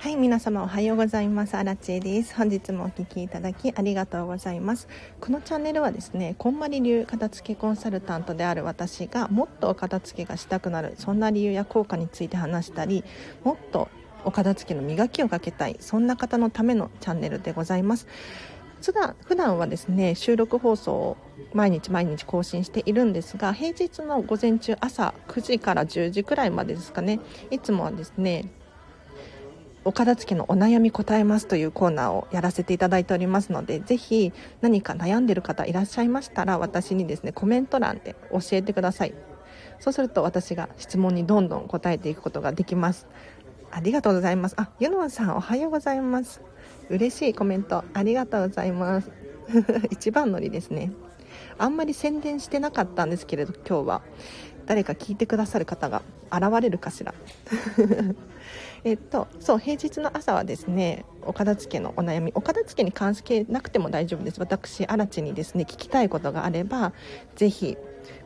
[0.00, 1.56] はい、皆様おはようございます。
[1.56, 2.34] アラチェです。
[2.34, 4.86] 本日もお聴きいただきありがとうございます。
[5.20, 13.04] このチャンネルはですね、こんまり流片付けコンサルタントである私がもっとお片付けがしたくなる、そんな理由や効果について話したり、
[13.42, 13.88] もっと
[14.24, 18.06] お片付けの磨きをかけたい、そんな方のためのチャンネルでございます。
[18.82, 21.16] 普段普段はですね収録放送を
[21.52, 27.20] 毎日毎日更新しているんですが平日の午前中朝9時から10時くらいまでですかね
[27.50, 28.50] いつもはですね
[29.84, 39.14] お片付けのお悩み答えますというコーナーをやらせていただいておりますのでぜひ何か悩んでる方いらっしゃいましたら私にですねコメント欄で教えてください。
[39.80, 43.06] そうすると私が質問にどんどん答えていくことができます。
[43.70, 44.54] ありがとうございます。
[44.58, 46.42] あユノンさんおはようございます。
[46.90, 49.10] 嬉しいコメントありがとうございます。
[49.90, 50.92] 一番乗りですね。
[51.58, 54.02] あんまり宣伝してなかったんですけれど今日は。
[54.68, 57.14] 誰か聞いてくださる方が現れるかしら。
[58.84, 64.38] えっとそう平日の朝はですねお片付けのお悩みお片付けに関係なくても大丈夫です。
[64.38, 66.92] 私荒地にですね聞きたいことがあれば
[67.34, 67.78] ぜひ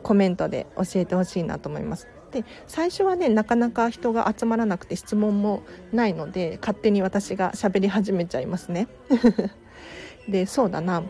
[0.03, 2.09] コメントで教えてほしいなと思います。
[2.33, 8.87] で最初はねなかなか人が集まらなくて質問もないので勝手に私が喋り始めちゃいますね。
[10.27, 11.03] でそうだな。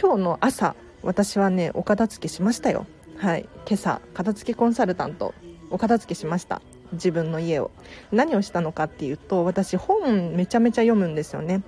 [0.00, 2.86] 今日の朝私はねお片付けしましたよ。
[3.16, 3.48] はい。
[3.66, 5.34] 今朝片付けコンサルタント
[5.70, 6.60] お片付けしました。
[6.92, 7.70] 自分の家を。
[8.12, 11.62] 何をしたのかっていうと私本めちゃめちゃ読むんですよね。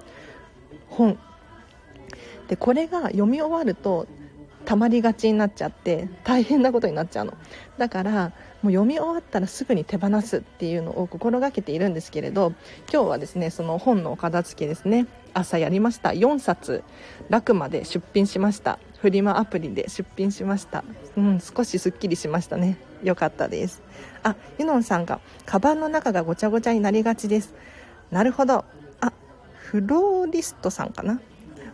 [0.88, 1.18] 本。
[2.48, 4.06] でこれが読み終わると
[4.66, 7.34] 溜まりがちになっちゃって大変なことになっちゃうの。
[7.78, 8.32] だから
[8.62, 12.52] もう読み終わったらすぐに手放すっていうのを心がけているんですけれど
[12.92, 15.06] 今日はですねその本のお片付けですね。
[15.34, 16.10] 朝やりました。
[16.10, 16.84] 4冊。
[17.28, 18.78] 楽まで出品しました。
[18.98, 20.84] フリマアプリで出品しました。
[21.16, 22.76] うん少しすっきりしましたね。
[23.02, 23.82] よかったです。
[24.22, 27.54] あユノンさんがカバンの中がごちゃごちゃになりがちです。
[28.10, 28.64] なるほど。
[29.00, 29.12] あ
[29.56, 31.20] フローリストさんかな。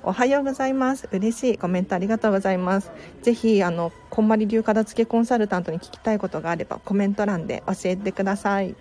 [0.08, 1.06] おはようございます。
[1.12, 2.90] 嬉しいコメントありがとうございます。
[3.20, 8.74] ぜひ、あの、こんまり流片付けコンサルタントに聞きたいことがあれば、コメント欄で教えてください。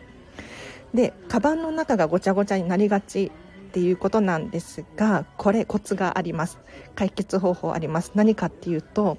[0.93, 6.59] で、カバンの中がごちゃごちゃになりがちっていうことなんですが、これコツがあります。
[6.95, 8.13] 解決方法あります。
[8.15, 9.17] 何かっていうと、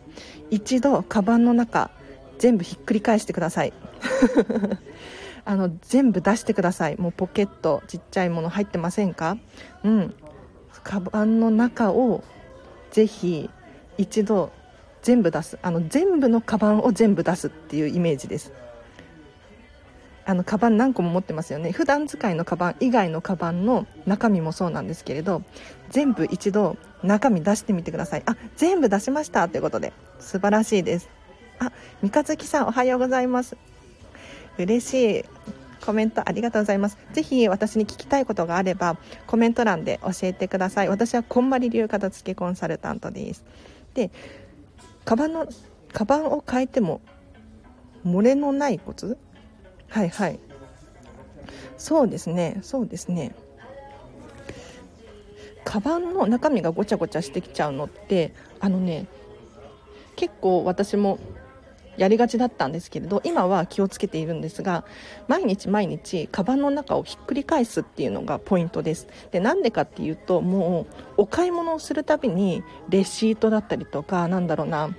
[0.49, 1.91] 一度カバンの中、
[2.39, 3.75] 全部ひっくり返してください。
[5.45, 9.39] あの全部出してくださいもうポケットちっちゃいもの入ってませんか？
[9.83, 10.15] うん
[10.83, 12.23] カバンの中を
[12.91, 13.51] ぜひ
[13.97, 14.51] 一度
[15.03, 15.59] 全部出す。
[15.63, 18.53] あの全部のカバンを全部出すっていうイメージです。
[20.25, 21.73] あのカバン何個も持ってますよね。
[21.73, 25.43] 普段使いのカバン以外のカバンの中身もそうなんですけれど
[25.91, 28.23] 全部一度中身出してみてください。
[28.27, 29.93] あ全部出しましたということで。
[30.21, 31.09] 素晴らしいです。
[31.59, 31.73] あ
[32.03, 33.57] 三日月さんおはようございます。
[34.59, 35.25] 嬉しい。
[35.85, 36.99] コメントありがとうございます。
[37.13, 40.89] ぜひ私に聞きたいことがあればコメント欄で教えてください。
[40.89, 43.45] 私はこんまり流片付けコンサルタントです。
[43.95, 44.11] で、
[45.05, 45.49] カバンの、
[45.93, 47.01] カバンを変えても
[48.07, 49.17] 漏れのないコツ？
[49.89, 50.39] はいはい。
[51.77, 53.35] そうですね、そうですね。
[55.65, 59.07] カバンの中身がごちゃごちゃしてきちゃうのってあのね
[60.17, 61.19] 結構私も
[61.99, 64.85] やりがちだったんですけれど今は気をつけているんですが
[65.27, 69.09] 毎日毎日カバンの中をひっくり返すっていうのがポイントです。
[69.31, 74.95] でなんでかっていうともうお買い物をするたびにレシートだったりとかなんだろうな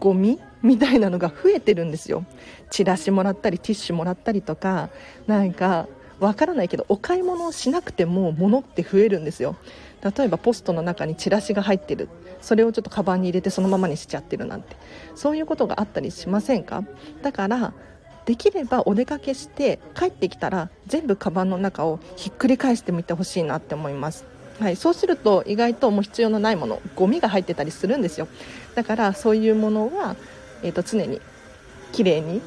[0.00, 2.24] ゴミみたいなのが増えてるんですよ。
[2.70, 4.90] チラシもらったりティッシュもらったりとか
[5.26, 5.86] なんか
[6.18, 9.56] わからないけどお買い物をしなくても物って増えるんですよ。
[10.16, 12.08] 例えばポストの中にチラシが入ってる。
[12.40, 14.76] それをちょっとカバンに入れてそのままにしちゃってるなんて。
[15.14, 16.84] そういうことがあったりしませんか？
[17.22, 17.72] だから
[18.26, 24.24] できればお出かけして帰ってきたら全部カバンの中をひっくり返してみてほしいなって思います。
[24.60, 28.26] はい、そうすると意外ともう必要のないものゴミが入ってたりするんですよ。
[28.74, 30.16] だからそういうものは、
[30.62, 31.20] えー、と常に
[31.92, 32.40] きれいに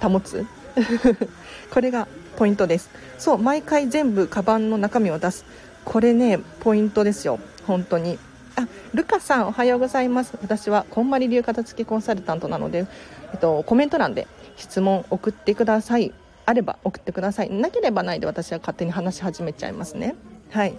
[0.00, 0.44] 保つ。
[1.72, 2.06] これが
[2.36, 2.90] ポイントです。
[3.18, 5.44] そう毎回全部カバンの中身を出す。
[5.86, 7.38] これねポイントですよ。
[7.64, 8.18] 本当に。
[8.56, 10.36] あルカさんおはようございます。
[10.42, 12.86] 私はこんまり流片付けコンサルタントなので、
[13.32, 16.12] えっと、コメント欄で質問送ってください。
[16.44, 17.50] あれば送ってください。
[17.50, 20.16] なければないで私は勝手に話し始めちゃいますね。
[20.50, 20.74] はい。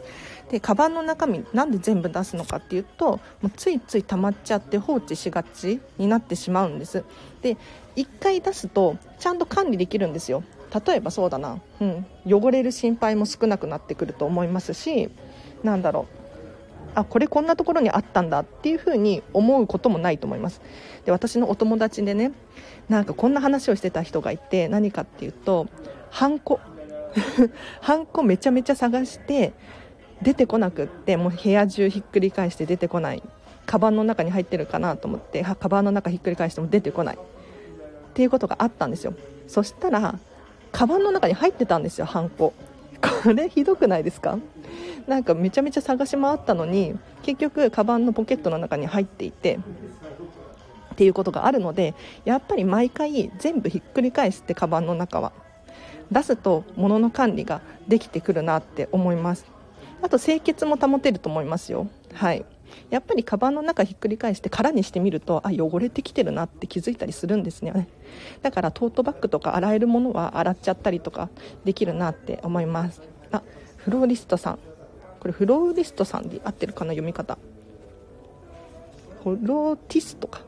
[0.51, 7.05] でカバンの中身なんで全部出すのかっていうともうついつい溜まっちゃって放置しがちになってしまうんです。
[7.41, 7.55] で
[7.95, 10.43] 1回出すとちゃんと管理できるんですよ。
[10.73, 15.09] 例えばそうだな、うん、汚れる心配も少なくなってくると思いますし
[15.63, 16.27] なんだろう。
[16.95, 20.61] あこれこんなところにあったんだっていうふうに思うこともないと思います。
[21.05, 22.31] で私のお友達でね
[22.89, 25.67] なんかこんな話をしてた人がいて何かっていうと
[26.09, 26.59] ハンコ。
[27.81, 29.53] ハンコめちゃめちゃ探して
[30.21, 33.23] 出てこなくってもう部屋中ひっくり返して出てこない。
[33.65, 37.15] カバンの中に入ってるかなと思ってカバンの中ひっくり返しても出てこない。
[37.15, 37.19] っ
[38.13, 39.13] ていうことがあったんですよ。
[39.47, 40.17] そしたら
[40.71, 42.53] カバンの中に入ってたんですよハンコ。
[43.23, 44.37] これひどくないですか？
[45.07, 49.59] なんかめちゃめちゃ探し回ったのに結局カバンのポケットの中に入っていて
[50.93, 51.93] っていうことがあるので
[52.25, 55.31] やっぱり毎回全部ひっくり返してカバンの中は。
[56.11, 59.45] 出すと物の管理ができてくるなって思います。
[60.01, 61.87] あと清潔も保てると思いますよ。
[62.13, 62.45] はい。
[62.89, 67.87] やっぱりカバンの中ひっくり返して空にしてみるとあ汚れてきてるなって気づいたりするんですよね。
[68.41, 71.29] だからトートバッグとか洗えるものは洗っちゃったりとか
[71.65, 73.01] できるなって思います。
[73.31, 73.41] あ
[73.77, 74.59] フローリストさん。
[75.19, 77.37] これフローリストさんで合ってるかな読み方。
[79.23, 80.41] フローティストか。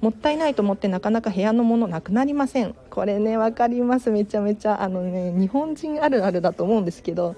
[0.00, 2.74] もったいないと思ってなかなか部屋のものなくなりません。
[2.90, 4.10] これね分かります。
[4.10, 7.36] めちゃめちゃあのね日本人あるあるだと思うんですけど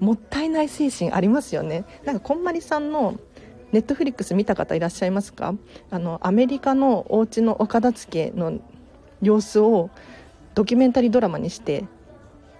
[0.00, 1.84] もったいない精神ありますよね。
[2.04, 3.18] なんかこんまりさんの
[3.72, 5.54] ネットフリックス見た方いらっしゃいますか？
[5.90, 8.58] あのアメリカのお家のお片付けの
[9.20, 9.90] 様子を
[10.54, 11.84] ドキュメンタリードラマにして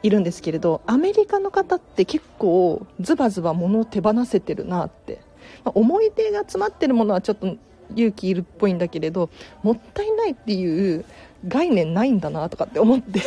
[0.03, 5.21] いるんですけれどアメリカの方って結構ズバズバ物を手放せてるなって、
[5.65, 7.57] まあ、思い出が詰まってるものはちょっと
[7.95, 9.31] 勇気いるっぽいんだけれど
[9.63, 11.05] もったいないっていう
[11.47, 13.21] 概念ないんだなとかって思って。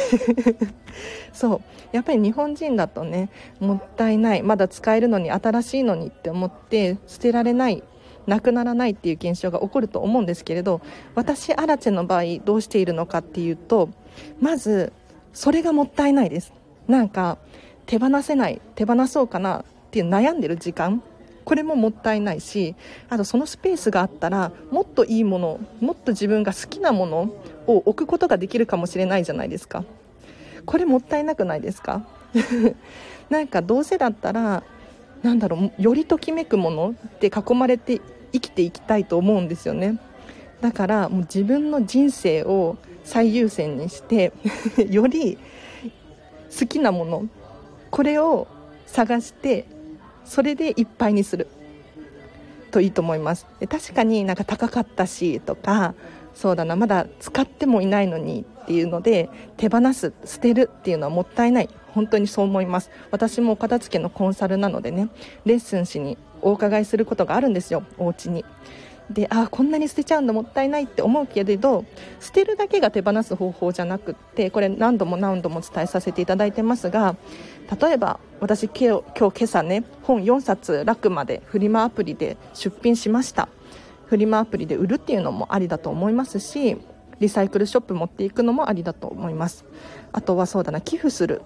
[1.31, 1.61] そう。
[1.91, 3.29] やっぱり日本人だとね
[3.59, 4.43] もったいない。
[4.43, 7.83] まだ使えるのに新しいのにって思って捨てられない。
[8.27, 10.79] なくならないっていう現象が起こると思うんですけれど
[11.15, 13.89] 私アラチェの場合どうしているのかっていうと
[14.39, 14.93] まず
[15.33, 16.53] それがもったいないです。
[16.87, 17.37] なんか
[17.85, 18.61] 手放せない。
[18.75, 21.01] 手放そうかなっていう悩んでる時間。
[21.43, 22.75] これももったいないし
[23.09, 27.33] あとそのスペースがあったらもっといいものもっと自分が好きなもの
[27.67, 29.83] を置くことができるかもしれないじゃないですか。
[30.65, 32.05] これもったいなくないですか？
[33.29, 34.63] なんかどうせだったら
[35.23, 38.01] なんだろうよりときめくものって囲まれて
[38.33, 39.97] 生きていきたいと思うんですよね。
[40.61, 44.31] だからもう自分の人生を最優先にして
[44.89, 45.37] より
[46.59, 47.25] 好きなもの
[47.89, 48.47] これを
[48.85, 49.65] 探して
[50.31, 51.47] それでいっぱいにする。
[52.71, 53.47] といいと思います。
[53.69, 55.93] 確かになんか高かったしとか
[56.33, 61.69] そうだなまだ使ってもいないのにっていうので手放す捨てるっていうのはもったいない。
[61.89, 62.91] 本当にそう思います。
[63.11, 65.09] 私もお片付けのコンサルなのでね
[65.43, 68.45] レッスンしにお伺いすることがあるんですよお家に。
[69.11, 71.85] であこんなに捨てちゃうんだもったいないって思うけれど
[72.19, 77.15] 捨てるだけが手放す方法じゃなくってこれ何度も何度も伝えさせていただいてますが
[77.79, 83.47] 例えば私今日今朝ね本4冊楽までフリマアプリで出品しました。
[84.07, 86.75] フリマアプリで売るっていうのもありだと思いますし
[87.21, 89.63] リサイクルショップ持っていくのもありだと思います。
[90.11, 91.43] あとはそうだな寄付する。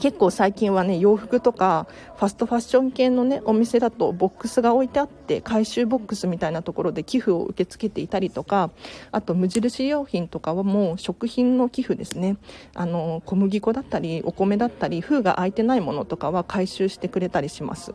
[0.00, 1.86] 結構最近はね洋服とか
[2.16, 8.70] ファストファッション系のねお店だとボックスが置いてあって回収ボックスみたいなところで寄付を受け付けていたりとか
[9.12, 12.36] あと無印良品とかはもう食品の寄付ですね。
[12.74, 17.94] あの小麦粉だったりお米だったり封が開いてないものとかは回収してくれたりします。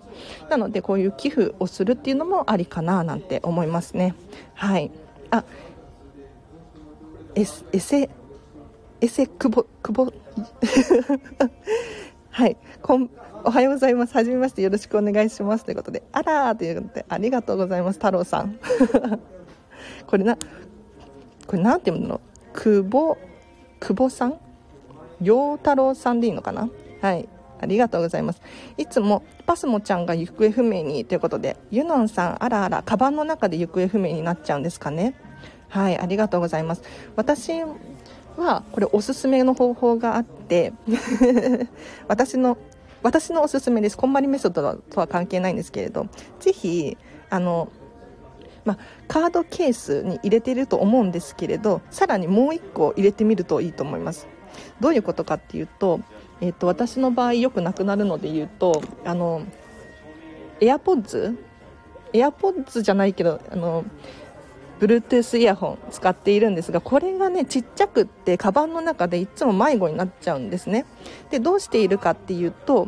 [0.50, 4.16] なのでこういう寄付をするっていうのもありかななんて思いますね。
[4.54, 4.92] はい。
[5.32, 5.44] あ
[7.36, 8.10] エセ
[9.02, 10.14] エセ久保久保
[12.30, 12.58] はい。
[12.82, 13.10] こん
[13.44, 14.14] おはようございます。
[14.14, 14.62] はじめまして。
[14.62, 15.66] よろしくお願いします。
[15.66, 16.58] ということであらー。
[16.58, 18.00] ということでありがとうございます。
[18.00, 18.60] 太郎さん。
[20.08, 20.38] これな
[21.48, 22.22] これなんていうの？
[22.54, 23.18] 久保
[23.80, 24.40] 久保さん？
[25.22, 26.70] 陽太郎さんでいいのかな？
[27.02, 27.28] はい。
[27.62, 28.42] ありがとうございます。
[28.78, 35.14] いつもパスモちゃんが行方不明にということで、ユノンさん、あらあら、カバンの中で行方不明になっちゃうんですかね？
[35.68, 36.84] はい、ありがとうございます。
[37.18, 37.52] 私
[38.40, 40.74] はこれおすすめの方法があって
[42.08, 42.58] 私の
[43.02, 43.98] 私のおすすめです。
[43.98, 46.08] こんまりメソッドとは関係ないんですけれど
[46.40, 46.98] ぜひ
[47.30, 47.70] あの
[48.66, 48.78] ま、
[49.08, 54.28] カードケースに入れていると思うんですけれどさらにもう1個入れてみるといいと思います。
[54.80, 56.02] どういうことかっていうと,、
[56.42, 59.44] えーと、私の場合よくなくなるので言うとあの
[60.60, 61.38] AirPods
[62.14, 63.86] AirPods じゃないけどあの
[64.80, 70.86] Bluetooth イヤホン使っているんですがこれがねちっちゃくってカバンの中でいつも迷子になっちゃうんですね。
[71.30, 72.88] でどうしているかっていうと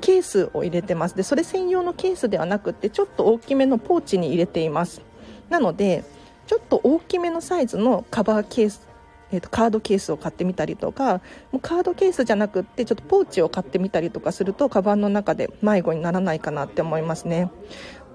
[0.00, 1.16] ケースを入れてます。
[1.16, 5.02] でそれ専用のケースではなくてちょっと大きめのポーチに入れています。
[5.48, 6.04] なので
[6.46, 8.90] ちょっと大きめのサイズのカバーケース
[9.32, 11.20] えーと、カードケースを買ってみたりとか
[11.52, 17.50] もうカードケースじゃなくってちょっとポーチを買ってみたりとかするとカバンの中で迷子にならないかなって思いますね。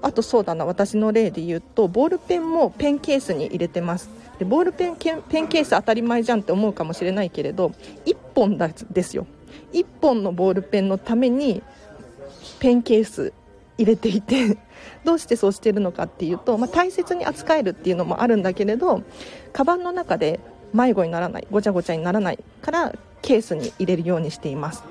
[0.02, 4.10] あとそうだな私の例で言うとボールペンもペンケースに入れてます。
[4.40, 7.72] でボールペンペンケース当たり前じゃんって思うかもしれないけれど
[8.06, 8.58] 1本
[8.92, 9.26] ですよ。
[9.74, 11.64] 1本のボールペンのために
[12.60, 13.34] ペンケース
[13.78, 14.58] 入れていて
[15.04, 19.04] どうしてそうしてるのかっていうと、まあ、大切に扱えるっていうのもあるんだけれど
[19.54, 20.40] カバンの中で
[20.74, 24.84] 迷子にならないごちゃごちゃにならないからケースに入れるようにしています。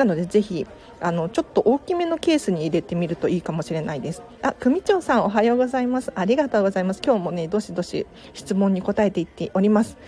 [0.00, 0.66] なのでぜひ
[0.98, 4.22] あのちょっと大きめのケースに入れてみるといいかもしれないです。
[4.40, 6.10] あ組長さんおはようございます。
[6.14, 7.02] ありがとうございます。
[7.04, 9.98] 今日もねどしどし質問に答えていっております。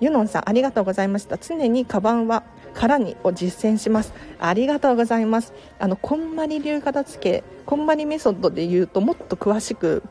[0.00, 1.38] ユノンさんありがとうございました。
[1.38, 2.42] 常にカバンは
[2.74, 4.12] 空にを実践します。
[4.40, 5.54] ありがとうございます。
[5.78, 10.02] あのこんまり流片付けこんまりメソッドで言うともっと詳しく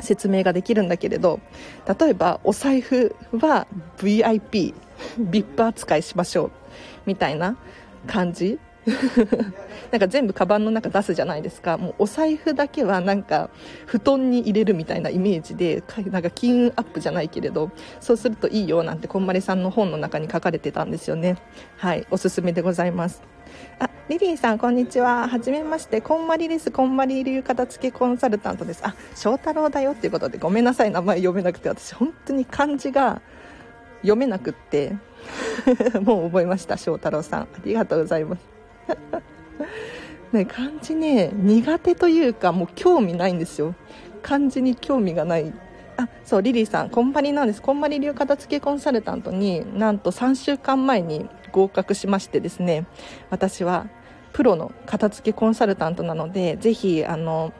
[0.00, 1.40] 説明ができるんだけれど
[1.98, 3.66] 例えばお財布は
[3.98, 4.74] VIP
[5.18, 6.50] VIP 扱いしましょう。
[7.06, 7.56] みたいな。
[8.06, 8.58] 感じ？
[9.90, 11.76] なんか全部カバンの中出すじゃないですか。
[11.76, 13.50] もうお財布だけはなんか
[13.86, 21.36] 布団に入れるみたいなイメージでなんか金運アップじゃないけれどそうするといいよなんてこんまりさんの本の中に書かれてたんですよね。
[21.76, 23.22] はいおすすめでございます。
[23.78, 25.28] あリリーさんこんにちは。
[25.28, 26.00] はじめまして。
[26.00, 26.70] こんまりです。
[26.70, 28.80] こんまり流片付けコンサルタントです。
[28.82, 30.90] あ翔太郎だよっていうことでごめんなさい。
[30.90, 33.20] 名前読めなくて私本当に漢字が
[34.00, 34.96] 読めなくって。
[36.02, 37.42] もう覚えました翔太郎さん。
[37.42, 38.40] ありがとうございます。
[40.32, 43.74] ね漢字ね苦手というかもう興味ないんですよ。
[44.22, 45.52] 漢字に興味がない。
[45.96, 46.90] あそうリリーさん。
[46.90, 47.62] こんまりなんです。
[47.62, 52.86] こんまり流片付けコンサルタントになんと3週間前に合格しましてですね。
[53.30, 53.86] 私は
[54.32, 57.52] プロの片付けコンサルタントなのでぜひあの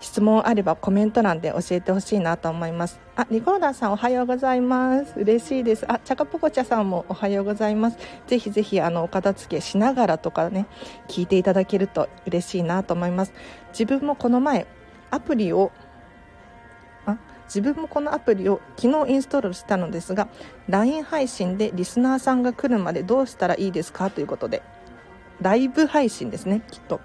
[0.00, 3.00] 質問あればコメント欄で教えてほしいなと思います。
[3.16, 5.14] あリコーダーさんおはようございます。
[5.16, 5.84] 嬉しいです。
[5.88, 7.98] あチャカポコチャさんもおはようございます。
[8.26, 10.66] ぜひぜひあのお片付けしながらとかね
[11.08, 13.32] 聞いていただけると嬉しいなと思います。
[13.70, 14.66] 自分もこの前
[15.10, 15.70] アプリを
[17.06, 20.28] あ自分もこのアプリを昨日インストールしたのですが
[20.68, 24.62] LINE 配信でリスナーさんが来るまでどうしたらいいですかということで
[25.40, 27.00] ライブ配信ですねきっと。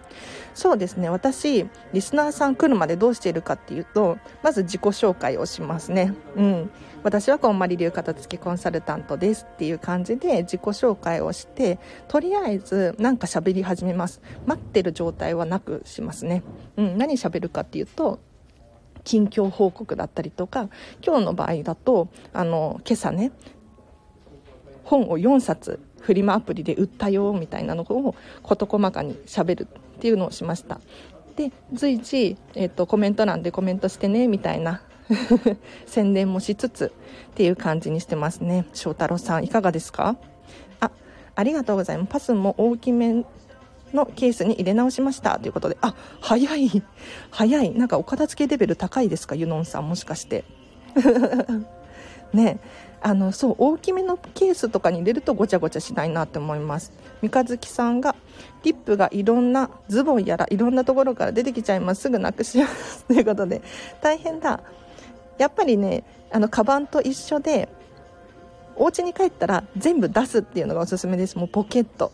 [0.53, 1.10] そうですね。
[1.10, 6.13] 私リスナーさん来るまでどうしているかっていうとまず自己紹介をしますね。
[6.36, 6.72] うん。
[7.01, 14.22] 私はこんまり流片付けコンサルタントですっていう感じで自己紹介をしてとりあえず何か喋り始めます。
[14.46, 16.44] 待ってる状態はなくしますね、
[16.77, 18.20] うん、何喋るかっていうと
[19.03, 20.70] 近況報告だったりとか
[21.06, 23.32] 今日の場合だとあの今朝ね
[24.84, 29.68] 本を4冊フリマアプリで売ったよみたいなのを事細かにしゃべる。
[30.00, 30.79] っていうのをしました。
[31.36, 34.82] で随時、えーと、コメント欄でコメントしてねみたいな
[35.86, 36.91] 宣伝もしつつ
[37.32, 38.65] っていう感じにしてますね。
[38.74, 40.15] 翔太郎さんいかがですか？
[40.79, 40.91] あ
[41.36, 42.08] ありがとうございます。
[42.10, 43.25] パスも大きめ
[43.94, 45.38] のケースに入れ直しました。
[45.39, 46.84] ということであ早い。
[47.32, 47.74] 早い。
[47.74, 49.36] なんかお片付けレベル高いですか？
[49.36, 50.46] ユノンさんもしかして。
[52.34, 52.60] ね。
[53.01, 56.91] あのそう大きめのケースとかに入れるとごちゃごちゃしないなって思います。
[57.22, 58.13] 三日月さんが
[58.63, 62.01] リップがいろんなズボンやらいろんなところから出てきちゃいます。
[62.01, 63.05] すぐなくします。
[63.05, 63.61] ということで
[64.01, 64.61] 大変だ。
[65.37, 67.69] やっぱりねあのカバンと一緒で
[68.75, 71.37] お家に帰ったら全部出すっていうのがおすすめです。
[71.37, 72.11] もうポケット。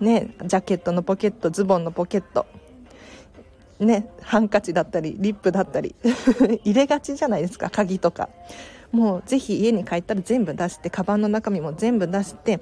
[0.00, 2.46] ねジャケットのポケットズボンのポケット。
[3.78, 5.94] ねハンカチだったりリップだったり
[6.64, 7.70] 入れがちじゃないですか。
[7.70, 8.28] 鍵とか。
[8.92, 12.60] もうぜひ家に帰ったら全部出してカバンの中身も全部出して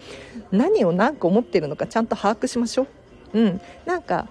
[0.51, 2.87] 何を何個持ってるのかちゃんと把握しましょう。
[3.33, 3.61] うん。
[3.87, 4.29] なんか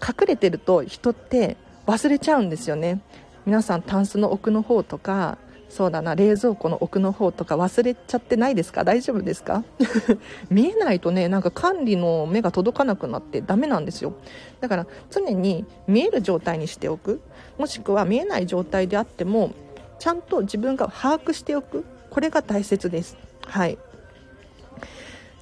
[0.00, 3.00] 隠れてると人って忘れちゃうんですよね。
[3.46, 5.38] 皆さんタンスの奥の方とか
[5.70, 8.84] そうだな冷蔵庫の奥の方とか忘れちゃってないですか？
[8.84, 9.64] 大丈夫ですか？
[10.50, 14.14] 見えないとねなんか管理の目が届かなくなってダメなんですよ。
[14.60, 17.20] だから常に見える状態にしておく。
[17.58, 19.50] もしくは見えない状態であっても
[19.98, 21.84] ちゃんと自分が把握しておく。
[22.10, 23.16] これが大切です。
[23.44, 23.78] はい。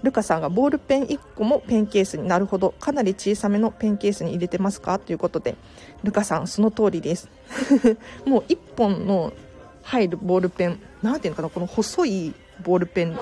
[0.03, 4.99] ルカさんがボールペン1個もペンケースになるほどかなり小さめのペンケースに入れてますか？
[4.99, 5.57] ということで
[6.03, 7.29] ルカさんその通りです。
[8.25, 9.33] もう1本の
[9.83, 13.19] 入るボールペン何ていうのかなこの細いボールペン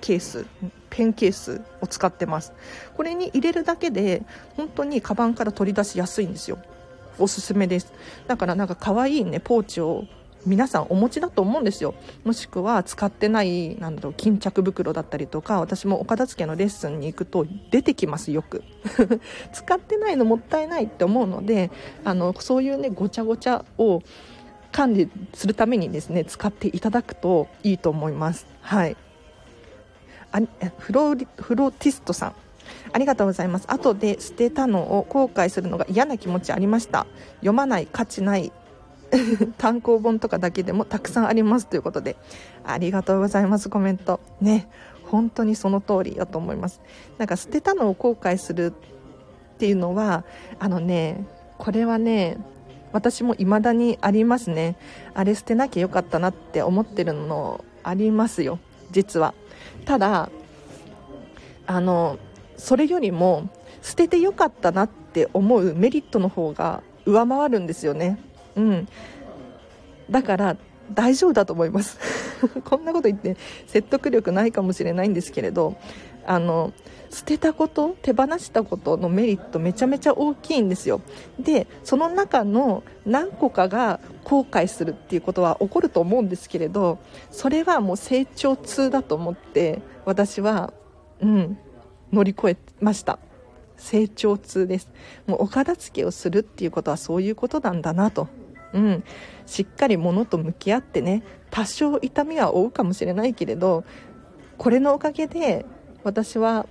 [0.00, 0.46] ケース
[0.90, 2.52] ペンケースを使ってます。
[2.96, 4.22] これに入れるだけで
[4.56, 6.58] 本当にカバンから取り出しやすいんですよ。
[7.18, 7.92] おすすめです。
[8.26, 10.04] だからなんか可愛いねポーチを
[10.46, 11.94] 皆さんお持ちだと思うんですよ。
[12.24, 18.62] もしくは使ってないなんだろう巾着袋だったりとか私もお片付けのレッスンに行くと出てきますよく。
[19.52, 21.70] 使ってないのもったいないって思うので
[22.04, 24.02] あのそういうねごちゃごちゃを
[24.72, 28.46] 管理するためにですね使っていただくといいと思います。
[28.60, 28.96] はい。
[30.30, 30.40] あ
[30.78, 32.32] フロフロティストさん。
[32.92, 33.66] ありがとうございます。
[33.68, 37.06] 後で捨てたのを後悔するのが嫌な気持ちありました。
[37.36, 38.52] 読まない価値ない。
[39.58, 42.16] 単行本とかだけでもたくさんありますということで
[42.64, 44.20] ありがとうございますコメント。
[44.40, 44.68] ね
[45.04, 46.82] 本当にその通りだと思います。
[47.16, 48.74] なんか捨てたのを後悔する
[49.54, 50.24] っていうのは
[50.58, 51.24] あのね
[51.56, 52.36] これはね
[52.92, 54.76] 私も未だにありますね。
[55.14, 58.58] あれ捨てなきゃよかったなって思ってるのありますよ。
[58.90, 59.34] 実は。
[59.86, 60.30] ただ
[61.66, 62.18] あの
[62.56, 63.48] それよりも
[63.82, 68.18] 捨ててよかったなって思うメリットの方が上回るんですよね。
[68.58, 68.88] うん。
[70.10, 70.56] だから
[70.92, 71.98] 大丈夫だと思います。
[72.64, 73.36] こんなこと言って
[73.66, 75.76] 説得力ないかもしれないんですけれど
[76.26, 76.72] あの
[77.10, 81.00] 捨てたこと手放したことのメリットめちゃめちゃ大きいんですよ。
[81.38, 86.98] でその中の何個かが後悔するっていうことは起こると思うんですけれど
[87.30, 90.72] それはもう成長痛だと思って私は
[91.20, 91.58] うん
[92.12, 93.18] 乗り越えました。
[93.76, 94.90] 成長痛です。
[95.26, 98.28] もうお片付けをするっていうことはそういうことなんだなと。
[98.72, 99.04] うん、
[99.46, 103.84] しっかり物と向き合ってね多少痛みは負うかもしれないけれど
[104.58, 105.64] これのおかげで
[106.04, 106.66] 私は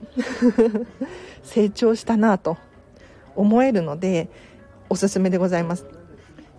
[1.43, 2.57] 成長したなと
[3.35, 4.29] 思えるので
[4.89, 5.85] おすすめでございます。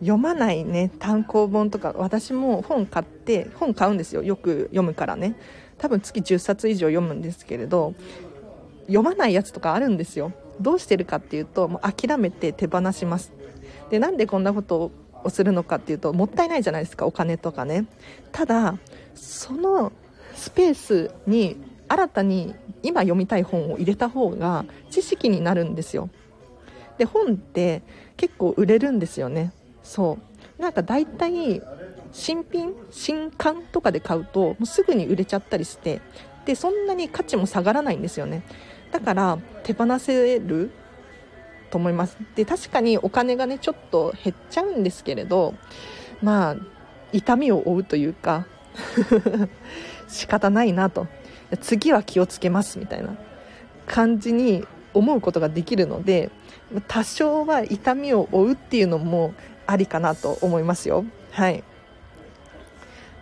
[0.00, 5.36] 読まないね単行本とか私も本買って本買うんですよよく読むからね。
[5.76, 7.94] 多分月10冊以上読むんですけれど
[8.82, 10.32] 読まないやつとかあるんですよ。
[10.60, 13.32] どうしてるかっていうともう諦めて手放します。
[13.90, 14.90] でなんでこんなことを
[15.30, 17.86] するのかっていうともったいないじゃないですかお金とかね。
[18.32, 18.78] ただ
[19.14, 19.92] その
[20.34, 21.56] スペースに
[21.88, 26.10] 新たに今読みたい本を入れた方が知識になるんですよ。
[26.98, 27.82] で本って
[28.16, 29.52] 結構売れるんですよね。
[29.82, 30.18] そ
[30.58, 30.62] う。
[30.62, 31.62] なんか大体
[32.12, 36.00] 新品新刊とかで買うともうすぐに売れちゃったりして
[36.46, 38.42] でそんなに価値も下がらないんですよね。
[38.90, 40.70] だから手放せる
[41.70, 42.16] と思います。
[42.34, 45.54] で確かにお金がねちょっと減っちゃうんですけれど
[46.22, 46.56] まあ
[47.12, 48.46] 痛みを負うというか
[50.08, 51.06] 仕方ないなと。
[51.62, 53.16] 次は気をつけますみたいな。
[53.88, 56.30] 感じに思うことができるので
[56.86, 59.34] 多少は痛みを負うっていうのも
[59.66, 61.04] ありかなと思いますよ。
[61.30, 61.64] はい。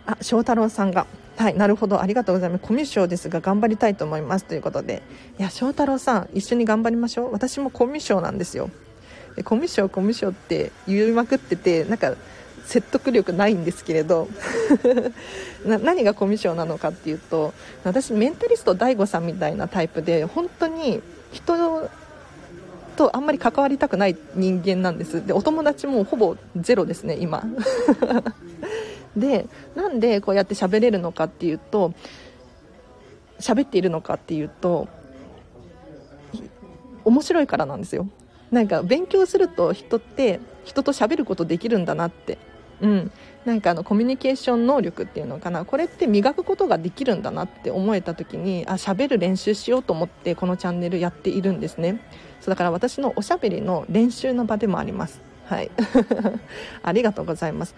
[0.06, 1.06] あ翔太郎さんが。
[1.36, 2.62] はい、なるほど、ありがとうございます。
[2.62, 4.44] コミュ障ですが、頑張りたいと思います。
[4.46, 5.02] ということで。
[5.38, 7.32] いや、翔太郎さん、一緒に頑張りましょう。
[7.32, 8.70] 私もコミュ障なんですよ。
[9.36, 12.14] でコミュ障、コミュ障って言いまくってて、なんか、
[12.66, 14.28] 説得力ないんですけれど
[15.64, 21.88] 何がコミュ障なのかっていうと私メンタリスト DAIGO さんみたいなタイプで本当に人
[22.96, 27.44] とあんまり関わりたくない人間なんですでお友達もほぼゼロですね今
[29.16, 31.94] でなんでこうやって喋れるのかっていうと
[33.40, 34.88] 喋っているのかっていうと
[37.04, 38.08] 面白いからなんですよ。
[38.50, 42.38] なんか勉強すると人って人と喋ることできるんだなって。
[42.80, 43.12] うん。
[43.44, 45.64] なんかあのコミュニケーション能力っていうのかな。
[45.64, 52.00] これって磨くことができるんだなって思えた時にあ喋る練習しようと思ってこのチャンネルやっているんですね。
[52.40, 55.20] そうだから私のおしゃべりの練習の場でもあります。
[55.46, 55.70] はい。
[56.82, 57.74] ありがとうございます。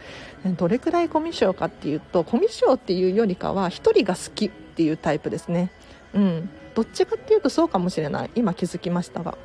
[0.57, 5.71] どれくらいコミュ障かっていうと、コミュ障っていうよりかは、1人が好きっていうタイプですね。
[6.15, 6.51] うん。
[6.75, 8.31] どっちかっていうとそうかもしれない。
[8.35, 9.37] 今気づきましたが。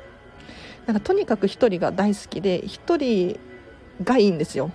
[0.86, 3.40] なんかとにかく1人が大好きで、1人
[4.02, 4.70] がいいんですよ。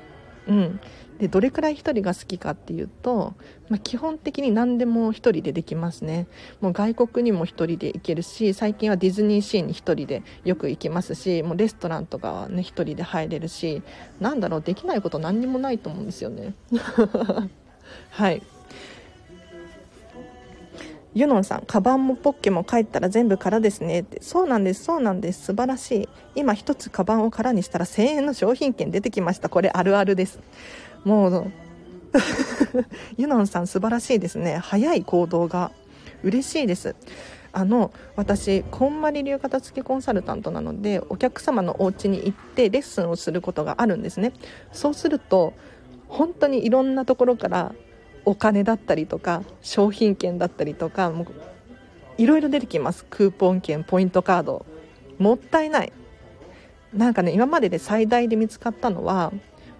[0.49, 0.79] うん。
[1.19, 3.33] でどれくらい1人が好きかっていうと、
[3.67, 6.27] まあ、基本的に何でも1人でできますね。
[6.61, 13.83] もう外国にも1人で行けるし最近はディズニーシーに1人でよく行きますしもうレストランとかはね1人で入れるし
[14.21, 16.53] なんだろうできないこと何にもないと思うんですよね。
[18.11, 18.41] はい。
[21.13, 24.21] ユノンさん、カバンもポッケも帰ったら全部空ですねって。
[24.21, 25.45] そうなんです、そうなんです。
[25.45, 26.09] 素晴らしい。
[26.35, 29.49] 今一つカバンを空にしたら1000円の商品券出てきました。
[29.49, 30.39] これあるあるです。
[31.03, 31.51] もう
[33.17, 35.71] ユノンさん素晴らしいですね早い行動が
[36.23, 36.95] 嬉しいです
[37.51, 44.33] あの私こんまり流片付けコンサルタントなのでお客様のお家に行ってレッスンをすることがあるんですね
[44.71, 45.53] そうすると
[46.07, 47.73] 本当にいろんなところから
[48.25, 51.27] お金だったりとか商品券だったりとかもう
[52.17, 53.05] いろいろ出てきます。
[53.09, 54.65] クーポン券ポイントカード。
[55.17, 55.93] もったいない。
[56.93, 59.31] なんかね今までで最大で見つかったのは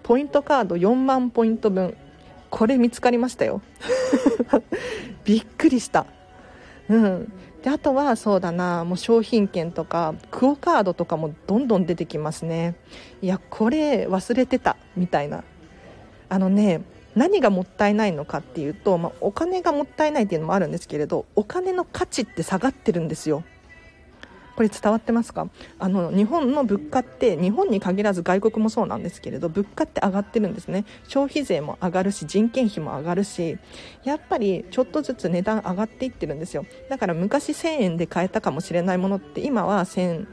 [0.02, 1.96] ポイントカード4万ポイント分。
[2.48, 3.60] これ見つかりましたよ。
[5.24, 6.06] びっくりした。
[6.88, 7.32] うん。
[7.62, 12.74] であとはそうだなもう商品券とかクオ・カードとかもどんどん出てきますね。
[13.20, 14.76] いやこれ忘れてた。
[14.96, 15.44] みたいな。
[16.30, 16.80] あのね
[17.20, 23.44] 何がもったいないのかっていうと、まあ、お金がもったいないっていうのもあるんですけれどお金の価値って下がってるんですよ。
[24.56, 25.48] これ伝わってますか？
[25.78, 30.86] あの日本の物価って日本に限らず外国もそうなんですけれど物価って上がってるんですね。
[31.08, 33.58] 消費税も上がるし人件費も上がるし
[34.02, 36.64] やっぱりちょっとずつ値段上がっていってるんですよ。
[36.88, 40.26] だから昔1000円で買えたかもしれないものって今は1100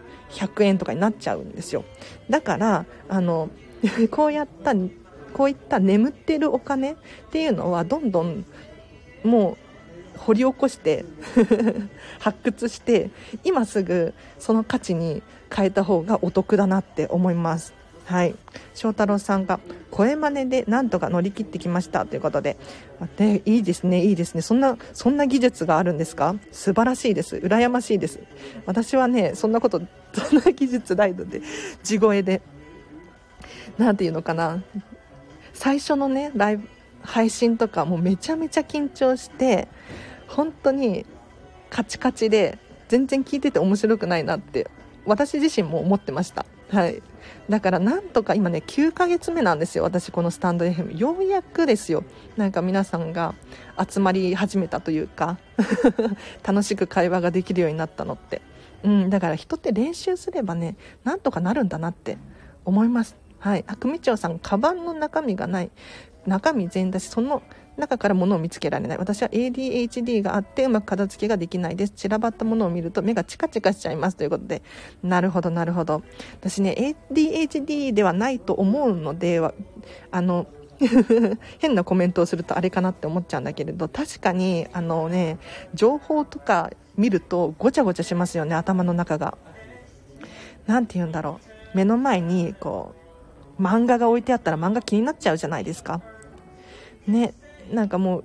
[0.63, 1.83] 円とかになっちゃうんですよ。
[2.29, 3.49] だからあの
[4.09, 4.73] こうやった
[5.37, 6.95] こういった眠ってるお金っ
[7.31, 8.43] ていうのはどんどん
[9.23, 9.55] も
[10.15, 11.05] う掘り起こして
[12.19, 13.11] 発掘して
[13.43, 15.21] 今すぐその価値に
[15.55, 17.75] 変えた方がお得だなって思います。
[18.05, 18.33] はい。
[18.73, 19.59] 翔太郎さんが
[19.91, 22.57] 声真似でなんとか乗り切ってきましたということで。
[23.17, 24.41] でいいですねいいですね。
[24.41, 26.35] そんなそんな技術があるんですか？
[26.51, 27.35] 素晴らしいです。
[27.35, 28.19] 羨ましいです。
[28.65, 29.81] 私はねそんなこと
[30.13, 31.41] そんな技術ないので
[31.83, 32.41] 地声で。
[33.77, 34.63] 何て言うのかな。
[35.57, 36.69] 最初のねライブ
[37.01, 39.67] 配信とかもうめちゃめちゃ緊張して
[40.27, 41.05] 本当に
[41.71, 44.69] カチカチで全然聞いてて面白くないなって
[45.05, 46.45] 私自身も思ってました。
[46.69, 47.01] はい。
[47.49, 52.03] だからなんとか今ね9ヶ月目なんですよ私このスタンド FM ようやくですよ。
[52.35, 53.33] なんか皆さんが
[53.89, 55.39] 集まり始めたというか
[56.45, 58.41] 楽しく会話ができるようになったのって。
[58.83, 62.19] うんだから人って練習すればねなんとかなるんだなって
[62.63, 63.15] 思います。
[63.39, 63.63] はい。
[63.67, 65.71] あ組長さんカバンの中身がない。
[66.25, 67.41] 中身全だしその
[67.77, 68.97] 中から物を見つけられない。
[68.97, 71.93] 私は ADHD があってうまく片付けができないです。
[71.93, 74.17] 散らばったものを見ると目がチカチカしちゃいます。
[74.17, 74.63] ということで。
[75.03, 76.03] なるほどなるほど。
[76.39, 79.39] 私ね ADHD ではないと思うので
[80.11, 80.47] あの
[81.59, 85.39] 変なコメントをするとあれかなって思っちゃうんだけれど確かにあのね
[85.73, 89.37] 情報とか見るとごちゃごちゃしますよね頭の中が。
[90.65, 91.39] 何て言うんだろ
[91.73, 91.77] う。
[91.77, 93.06] 目の前にこう
[93.59, 96.01] 漫画が置いてあったら漫画気になっちゃうじゃないですか。
[97.07, 97.33] ね
[97.71, 98.23] なんかもう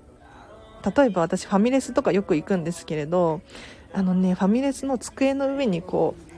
[0.96, 3.40] 例えば私ファミレスとかよく行くんですけれど
[3.92, 6.32] あのねファミレスの机の上にこう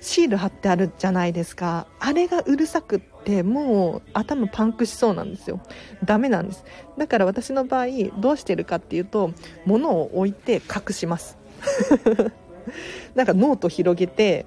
[0.00, 1.88] シール貼ってあるじゃないですか。
[1.98, 5.60] あれがうるさくってもう頭パンクしそうなんですよ。
[6.04, 6.64] ダメなんです。
[6.96, 7.86] だから私の場合
[8.18, 9.32] どうしてるかっていうと
[9.64, 11.36] 物を置いて隠します。
[13.16, 14.46] なんかノート広げて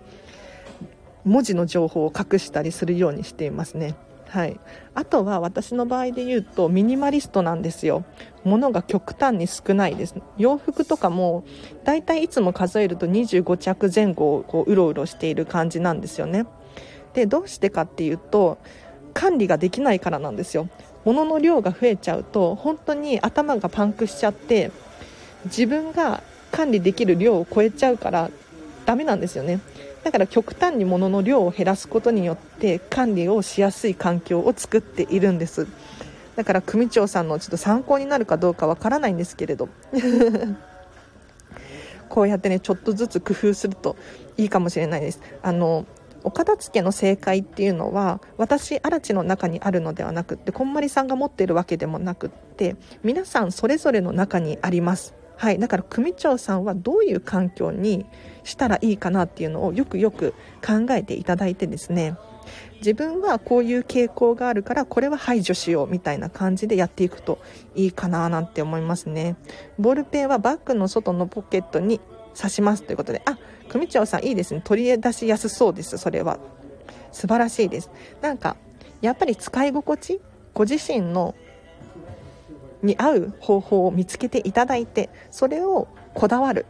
[1.25, 3.95] 文字の情報を隠したりするようにしていますね。
[4.29, 4.59] はい、
[4.93, 8.05] あとは私の場合で言うとミニマリストなんですよ。
[8.43, 10.15] 物が極端に少ないです。
[10.37, 11.43] 洋服とかも
[11.83, 16.45] だいたいいつも数えると25着前後をこううろうろしている感じなんですよね。
[17.13, 18.59] でどうしてかっていうと
[19.15, 20.69] 管理ができないからなんですよ。
[21.05, 24.71] 物の量が増えちゃうと本当に頭がパンクしちゃって
[25.45, 28.29] 自分が管理できる量を超えちゃうから
[28.85, 29.59] ダメなんですよね。
[30.03, 35.67] だから極端に物の量を減らすことによって管理をしやすい環境を作っているんです。
[36.35, 39.67] だから組長さんのちょっと参考になるかどうかわからないんですけれど。
[42.07, 43.95] こうやってねちょっとずつ工夫すると
[44.35, 45.21] いいかもしれないです。
[45.43, 45.85] あの
[46.23, 55.18] お片付けの正解っていうのは私荒地の中にあるのではなくってこんまりさんが持っているわけでもなくって皆さんそれぞれの中にあります。
[55.39, 58.05] はい、だから組長さんはどういう環境に
[58.43, 62.17] したらいいかなっていうのをよくよく考えていただいてですね。
[62.79, 67.39] 自分はこういう傾向があるからこれは排除しようみたいな感じでやっていくと
[67.73, 69.37] いいかななんて思いますね。
[69.77, 72.01] ボールペンはバッグの外のポケットに
[72.35, 73.37] 刺しますということであ
[73.69, 74.61] 組長さんいいですね。
[74.61, 76.37] 取り出しやすそうですそれは。
[77.13, 77.89] 素晴らしいです。
[78.21, 78.57] なんか
[78.99, 80.19] やっぱり使い心地
[80.53, 81.33] ご自身の
[82.81, 86.65] に合う方法を見つけていただいてそれをこだわる。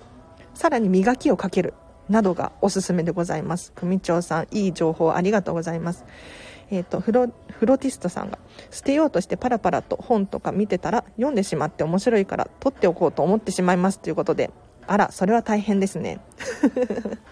[0.53, 1.73] さらに磨きをかける
[2.09, 3.71] などがおすすめでございます。
[3.75, 6.05] 組長さんいい情報ありがとうございます。
[6.71, 8.37] えーと、フロフロティストさんが
[8.69, 13.99] 捨てようとしてパラパラと本とか見てたら読んでしまって面白いから取っておこうと思ってしまいます。
[13.99, 14.51] ということで
[14.85, 16.19] あらそれは大変ですね。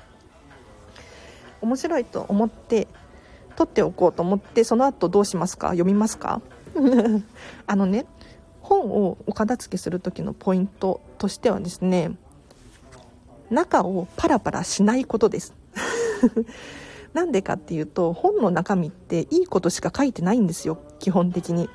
[1.62, 2.88] 面白いと思って
[3.56, 5.70] 取っておこうと思ってその後どうしますか？
[5.70, 6.42] 読みますか？
[7.68, 8.06] あのね
[8.68, 12.12] 本をお片付けする時のポイントとしてはですね
[13.50, 15.54] 中をパラパラしないことです。
[17.14, 21.70] なんでかっていうと本の中身っていいことしか書いてないんですよ基本的に。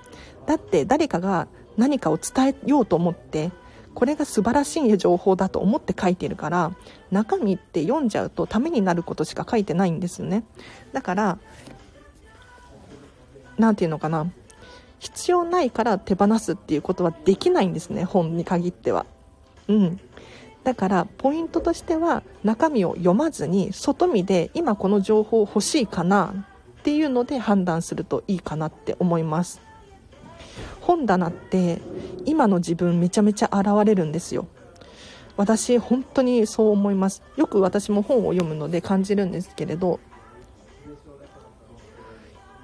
[0.46, 3.50] だって誰かが何かを伝えようと思って
[3.94, 6.76] これが素晴らしい情報だと思って書いてるから
[7.10, 10.44] 中身って読んじゃうとためになることしか書いてないんですよね。
[10.92, 11.38] だから
[13.56, 14.30] 何て言うのかな。
[15.02, 19.04] 必要ないから手放すっていうことはできないんですね本に限っては。
[19.66, 20.00] うん。
[20.62, 26.46] だからポイントとしては中身を読まずに外見で今この情報欲しいかな
[26.78, 29.60] っていうので判断するといいかなって思います。
[30.80, 31.80] 本棚って
[32.24, 34.46] 今の自分めちゃめちゃ現れるんですよ。
[35.36, 37.24] 私本当にそう思います。
[37.36, 39.98] よく私も本を読むので感じるんですけれど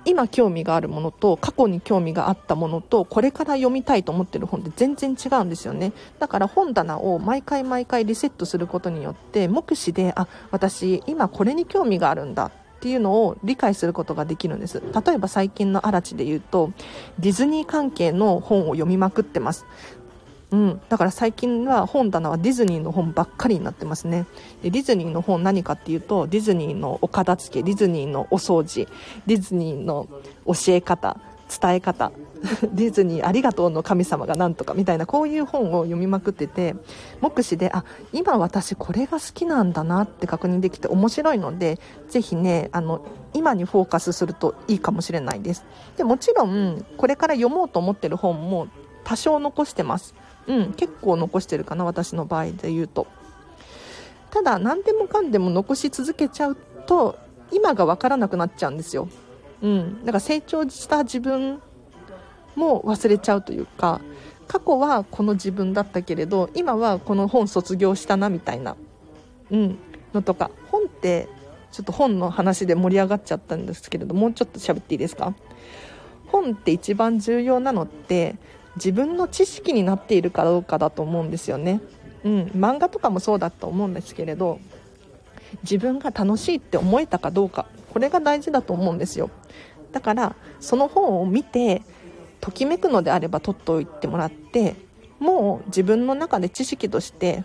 [0.09, 5.93] 今興味があるものと過去に興味があったものとこれから読みたいと思ってる本って全然違うんですよね。
[6.19, 12.47] だから本棚を毎回毎回リセットすることによって目視であ私今これに興味があるんだ
[12.79, 14.81] っていうのを理解することができるんです。
[14.81, 16.73] 例えば最近の嵐で言うと
[17.19, 19.67] ディズニー関係の本を読みまくってます。
[20.51, 24.27] うん、だから最近は本棚はディズニーの本ばっかりになってますね。
[24.63, 28.89] でディズニーの本何かっていうとディズニーのお片付けディズニーのお掃除
[29.27, 30.09] ディズニーの
[30.47, 32.13] 教え方伝え方
[32.73, 36.77] ディズニーありがとうの神様がなんとかみたいなこういう本を読みまくってて
[37.21, 43.01] 目視であ今私これが好きなんだなって確認できて面白いのでぜひねあの
[43.35, 45.65] 今にフォーカスするといいかもしれないです。
[45.97, 48.69] でもちろんこれから読もうと思ってる本も
[49.05, 50.15] 多少残してます。
[50.49, 53.07] うん結構残してるかな私の場合で言うと。
[54.31, 56.57] ただ何でもかんでも残し続けちゃう
[56.87, 57.19] と
[57.53, 59.09] 今が分からなくなっちゃうんですよ。
[59.63, 60.01] うん。
[60.05, 61.63] だから成長した自分
[62.57, 64.01] も忘れちゃうというか
[64.49, 68.77] 過去はこの自分だったけれど今はこの本卒業したなみたいな、
[69.51, 69.79] うん、
[70.13, 70.51] のとか。
[70.71, 71.29] 本って
[71.71, 75.35] ちょっと本の話で盛り上がっちゃったんですけれどもうちょっと喋っていいですか？
[76.27, 78.37] 本って一番重要なのって
[78.79, 81.81] 自分の知識になっているかどうかだと思うんですよね。
[82.25, 84.59] うん、漫画とかもそうだと思うんですけれど
[85.63, 89.31] 自分が楽しいって思えたかどうかこれが大事だと思うんですよ
[89.93, 91.83] だからその本を見て
[92.41, 94.75] ときめくのであれば取っておいてもらって
[95.21, 97.45] もう自分の中で知識として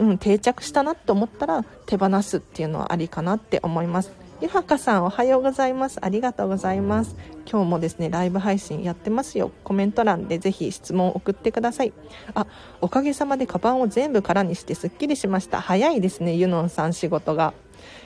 [0.00, 5.98] うん、定着したなって思ったら手放すっていうのはありかなって思いますゆはかさんおはようございます。
[6.00, 7.14] ありがとうございます。
[7.46, 9.50] 今日もですねライブ配信やってますよ。
[9.64, 11.92] コメント欄でぜひ質問を送ってください。
[12.34, 12.46] あ
[12.80, 15.60] おかげさまでカバンを全部空にしてすっきりしました。
[15.60, 17.52] 早いですねゆのんさん仕事が。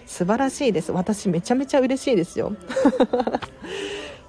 [0.07, 0.91] 素晴らしいです。
[0.91, 2.57] 私めちゃめちゃ嬉しいですよ。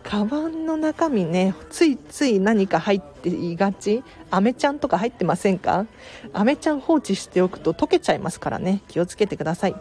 [0.08, 4.04] カバンの中身ねついつい何か入っていがち？
[4.30, 5.88] アメちゃんとか入ってませんか？
[6.32, 8.84] アメちゃん放置しておくと溶けちゃいますからね。
[8.88, 9.76] 気をつけてください。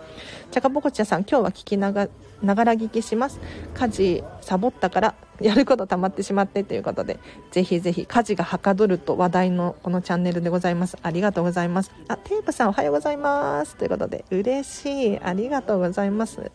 [0.50, 2.08] チャカポコチャさん今日は聞きなが
[2.42, 3.38] ら聞きします。
[3.74, 7.18] 家事サボったからやること溜まってしまってということで
[7.50, 10.96] ぜひぜひ家事がはかどると話題のこのチャンネルでございます。
[11.02, 11.92] ありがとうございます。
[12.08, 13.76] あテープさんおはようございます。
[13.76, 15.20] ということで嬉しい。
[15.20, 16.50] ありがとうございます。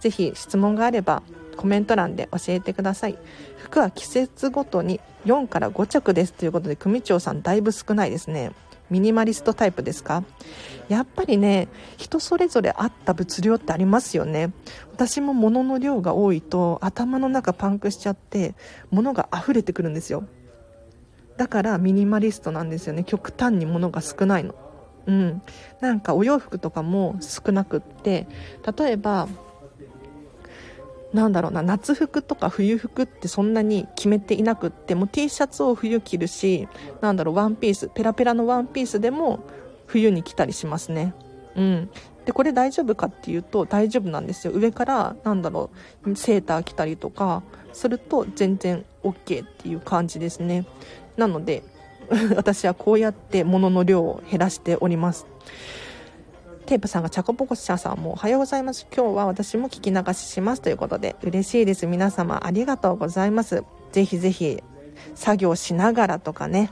[0.00, 1.22] ぜひ質問があれば
[1.56, 3.18] コメント欄で教えてください。
[3.58, 8.52] 服は季節ごとに4から5着ですということで組長さんだいぶ少ないですね。
[8.90, 10.22] ミニマリストタイプですか？
[10.88, 14.52] やっぱりね人それぞれあった物量ってありますよね。
[14.92, 18.54] 私も物の量が多いと頭の中パンクしちゃって
[18.90, 20.24] 物が溢れてくるんですよ。
[21.38, 23.04] だからミニマリストなんですよね。
[23.04, 24.54] 極端に物が少ないの。
[25.06, 25.42] うん。
[25.80, 28.26] なんかお洋服とかも少なくって
[28.76, 29.28] 例えば
[31.12, 36.68] なんだろうな夏服とか冬服ってそんなに決めていなくってもう T シャツを冬着るし
[37.00, 39.44] なんだろうワンピースペラペラのワンピースでも
[39.86, 41.14] 冬に着たりしますね。
[41.54, 41.90] うん。
[42.24, 44.52] でこれ大丈夫かっていうと大丈夫なんですよ。
[44.54, 45.70] 上からなんだろ
[46.04, 50.64] うセーター着たりとかすると全然 OK っていう感じですね。
[51.16, 51.62] なので
[52.36, 55.26] 私はこうやって物の量を減らしております。
[56.66, 58.86] テープさんがチャコポコシャさんもおはようございます。
[58.94, 61.86] 今日は私も聞き流ししますということで嬉しいです。
[61.86, 63.64] 皆様ありがとうございます。
[63.90, 64.62] ぜひぜひ
[65.14, 66.70] 作業しながらとかね、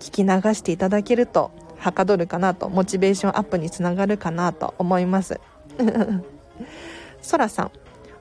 [0.00, 5.40] 聞き流していただけるとはかどるかなと、モチベーションアップにつながるかなと思います。
[7.22, 7.70] そらさん、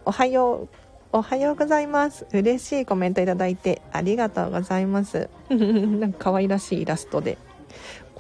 [0.06, 0.82] おはよう。
[1.14, 2.26] おはようございます。
[2.32, 5.30] 嬉しいコメントいただいてありがとうございます。
[5.50, 7.38] なんか可愛らしいイラストで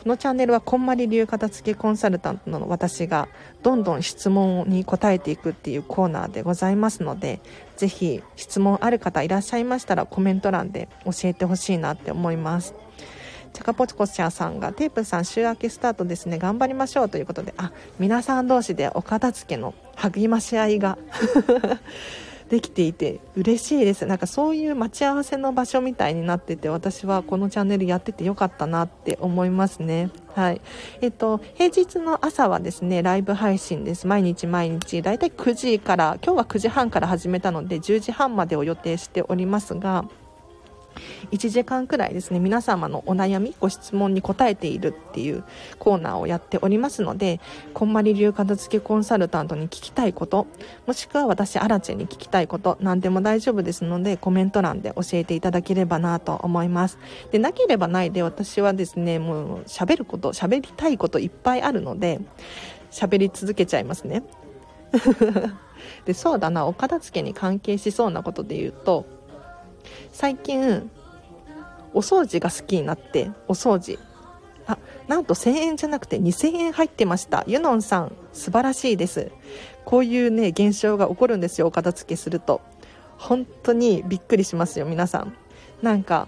[0.01, 3.27] このチャンネルはこんまり流片付けコンサルタントの私が
[3.61, 7.39] どんどん質問に答えていくっていうコーナーでございますので
[7.77, 12.73] ぜひ質問ある方いらっしゃいましたらコメント欄で教えてほしいなって思います。
[13.53, 16.39] チャカポチコシャさんがテープさん週明けスタートですね。
[16.39, 17.53] 頑張りましょうということで。
[17.57, 20.97] あ皆さん同士でお片付けの励まし合いが。
[22.51, 24.05] できていて嬉しいです。
[24.05, 30.09] なんかそういう待ち合わせの場所みたいになってて私はこのチャンネルやっててよかったなって思いますね。
[30.35, 30.59] はい。
[30.99, 34.05] えっと平日の朝はですねライブ配信です。
[34.05, 35.01] 毎日毎日。
[35.01, 40.03] だいたい9時から今日は9時半から始めたので10時半までを予定しておりますが
[41.31, 45.43] 1時間くらいですね皆様のお悩みご質問に答えているっていう
[45.79, 47.39] コーナーをやっておりますので
[47.73, 50.47] こんまり流片付けコンサルタントに聞きたいこと
[50.85, 56.97] もしくは私アラチェに聞きたいこと何でも大丈夫ですのでコメント欄で教えていただければなと思います。
[57.31, 62.19] でなければないで私はですねもう喋ること喋りたいこといっぱいあるので
[62.91, 64.23] 喋り続けちゃいますね。
[66.05, 69.05] でそうだなお片付けに関係しそうなことで言うと
[70.11, 70.89] 最近
[71.93, 73.99] お掃除が好きになってお掃除。
[74.67, 77.43] あなんと1000円じゃなくて2000円入ってました。
[77.47, 79.31] ユノンさん素晴らしいです。
[79.85, 82.61] こういうね現象が起こるんですよお片付けすると。
[83.17, 85.35] 本当にびっくりしますよ皆さん。
[85.81, 86.27] なんか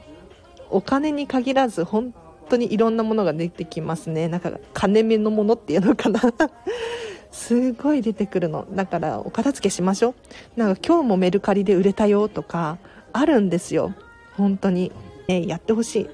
[0.69, 2.13] お金に限らず本
[2.49, 4.27] 当にいろんなものが出てきますね。
[4.27, 6.21] なんか金目のものっていうのかな。
[7.31, 8.67] すごい出てくるの。
[8.71, 10.09] だからお片付けしましょ
[10.55, 10.59] う。
[10.59, 12.77] なんか今日もメルカリで売れたよとか
[13.13, 13.93] あるんですよ。
[14.35, 14.91] 本当に、
[15.27, 16.09] ね、やってほしい。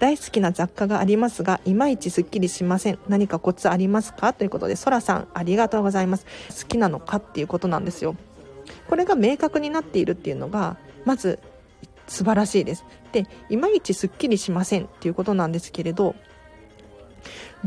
[0.00, 2.98] 大好きな雑貨がありますがいまいちすっきりしません。
[3.08, 4.32] 何かコツありますか？
[4.32, 6.26] ということでそらさんありがとうございます。
[6.62, 8.16] 好きなのかっていうことなんですよ。
[8.88, 11.38] これが明確になっているっていうのがまず
[12.08, 12.84] 素晴らしいです。
[13.12, 14.86] でいまいちすっきりしません。
[14.86, 16.16] っていうことなんですけれど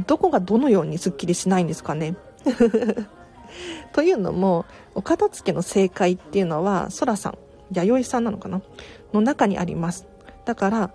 [0.05, 2.15] どこがどのようにすっきりしないんですかね？
[3.93, 7.37] というのもお片付けの正解っていうのはそらさん。
[7.71, 8.61] 弥生さんなのかな？
[9.13, 10.07] の中にあります。
[10.45, 10.91] だから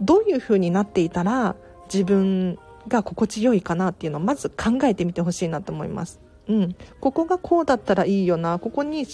[0.00, 1.56] どういう風になっていたら
[1.92, 6.20] 自分が心地よいかなっていうのをまず考えてみてほしいなと思います。
[6.48, 6.76] うん。
[7.00, 8.58] ここがこうだったらいいよな。
[8.58, 9.06] ここに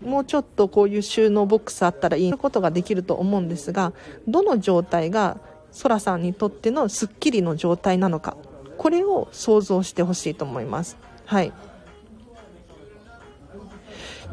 [0.00, 3.92] もうちょっとこういう収納ボックスあったらいいことができると思うんですが
[4.26, 5.38] どの状態が
[5.70, 8.36] そらさんにとってのスッキリの状態なのか。
[8.78, 10.96] これを想像してほしいと思います。
[11.24, 11.52] はい。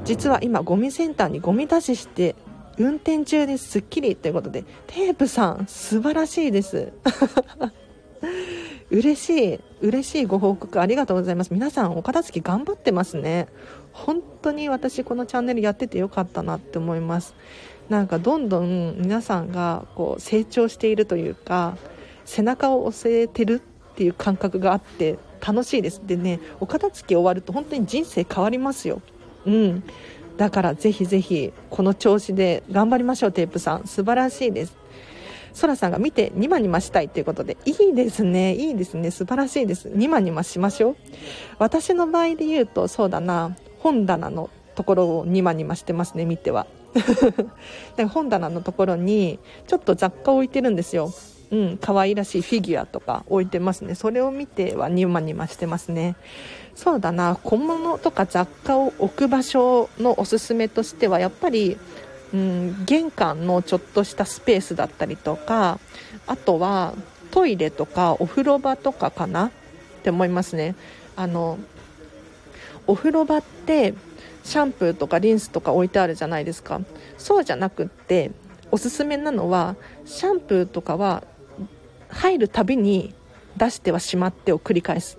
[0.03, 2.35] 実は今ゴミセンターにゴミ出しして
[2.77, 6.93] 運転中ですっきりということでテープさん素晴らしいです。
[8.89, 11.53] 嬉しい嬉しいご報告ありがとうございます。
[11.53, 13.47] 皆さんお片付け頑張ってますね。
[13.91, 17.35] 本当に私このチャンネルやっててよかったなって思います。
[17.89, 21.77] なんかどんどん皆さんがこう成長しているというか
[22.25, 26.01] 背中を押せてるっていう感覚があって楽しいです。
[26.05, 29.01] でねお片付け終わると本当に人生変わりますよ。
[29.45, 29.83] うん。
[30.37, 33.87] だからぜひぜひこの調子で頑張りましょうテープさん。
[33.87, 34.77] 素晴らしいです。
[35.53, 37.57] そらさんが見てニマニマしたいということで。
[37.65, 38.55] いいですね。
[38.55, 39.11] いいですね。
[39.11, 39.89] 素晴らしいです。
[39.93, 40.95] ニマニマしましょう。
[41.57, 43.55] 私の場合で言うとそうだな。
[43.79, 46.67] 本棚のところをニマニマしてますね見ては。
[48.13, 51.11] 本棚のところにちょっと雑貨を置いてるんですよ。
[51.51, 53.95] うん、可愛らしいフィギュアとか置いてますね。
[53.95, 56.15] それを見てはニマニマしてますね。
[56.75, 61.77] そうだな、小物とか雑貨を置く場所のおすすめとしては、やっぱり、
[62.33, 65.79] うん、玄関のちょっとしたスペースだったりとか、
[66.27, 66.93] あとは
[67.31, 69.47] トイレとかお風呂場とかかな？
[69.47, 69.51] っ
[70.03, 70.75] て思いますね。
[71.15, 71.57] あの、
[72.85, 73.95] お風呂場って
[74.43, 76.79] シャンプーとかリンスとか置いてあるじゃないですか。
[77.17, 78.31] そうじゃなくって、
[78.71, 81.23] おすすめなのはシャンプーとかは
[82.09, 83.13] 入るたびに
[83.57, 85.17] 出してはしまってを繰り返す。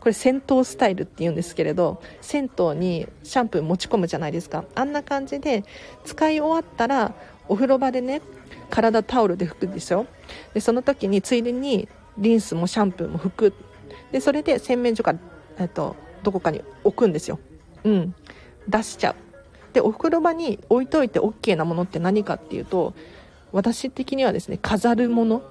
[0.00, 4.64] これ銭湯スタイルって言うんですけれど銭湯にシャンプー持ち込むじゃないですか。
[4.74, 5.64] あんな感じで
[6.04, 7.14] 使い終わったら
[7.48, 8.22] お風呂場でね
[8.70, 10.06] 体タオルで拭くんですよ。
[10.54, 13.54] でその時についでにリンスもシャンプーも拭く。
[14.10, 15.18] でそれで洗面所から、
[15.58, 17.38] えっと、どこかに置くんですよ。
[17.84, 18.14] うん。
[18.68, 19.14] 出しちゃう。
[19.74, 22.94] でお風呂場に置いといて OK なものって何かっていうと
[23.52, 25.42] 私的にはですね飾るもの。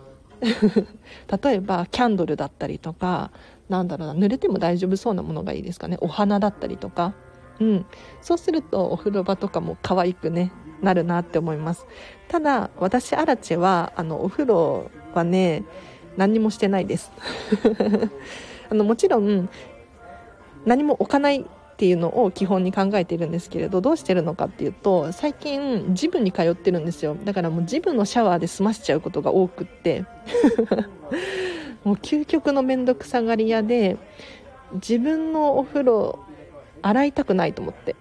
[1.43, 3.31] 例えばキャンドルだったりとか
[3.67, 5.97] なんだろうな濡れても大丈夫そうなものがいいですかね。
[6.01, 7.13] お花だったりとか。
[7.59, 7.85] うん。
[8.21, 11.85] そうするとお風呂場とかも可愛くねなるなって思います。
[12.27, 15.63] ただ私アラチェはあのお風呂はね
[16.17, 17.11] 何もしてないです。
[18.69, 19.49] あのもちろん
[20.65, 21.45] 何も置かない
[21.79, 27.15] っていうのを基本に考えているんですけれどどうしてるのかっていうと最近ジムに通ってるんですよ。
[27.23, 30.03] だからもうジムのシャワーで済ましちゃうことが多くって。
[31.85, 33.95] もう究極の面倒くさがり屋で
[34.73, 36.19] 自分のお風呂
[36.81, 37.95] 洗いたくないと思って。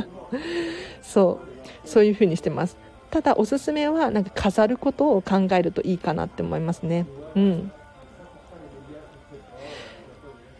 [1.00, 1.40] そ
[1.84, 1.88] う。
[1.88, 2.76] そういう風にしてます。
[3.10, 7.06] ただおすすめはなんか飾ることを考えるといいかなって思いますね。
[7.36, 7.72] うん。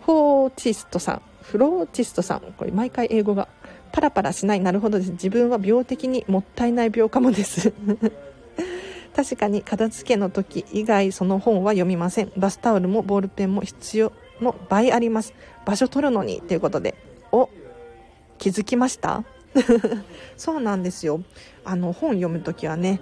[0.07, 2.41] フォーチストさんフローチストさん。
[2.57, 3.47] これ毎回英語が
[3.93, 4.61] パラパラしない。
[4.61, 5.11] なるほどです。
[5.13, 7.75] 自分は病的にもったいない病かもです。
[9.15, 12.33] 確かに片付けの時以外その本は読みません。
[12.39, 15.35] バスタオルもボールペンも必要の倍あります。
[15.67, 16.95] 場所取るのにということで。
[17.33, 17.51] お
[18.39, 19.23] 気づきました？
[20.39, 21.21] そうなんですよ。
[21.67, 22.99] あの本読む時はね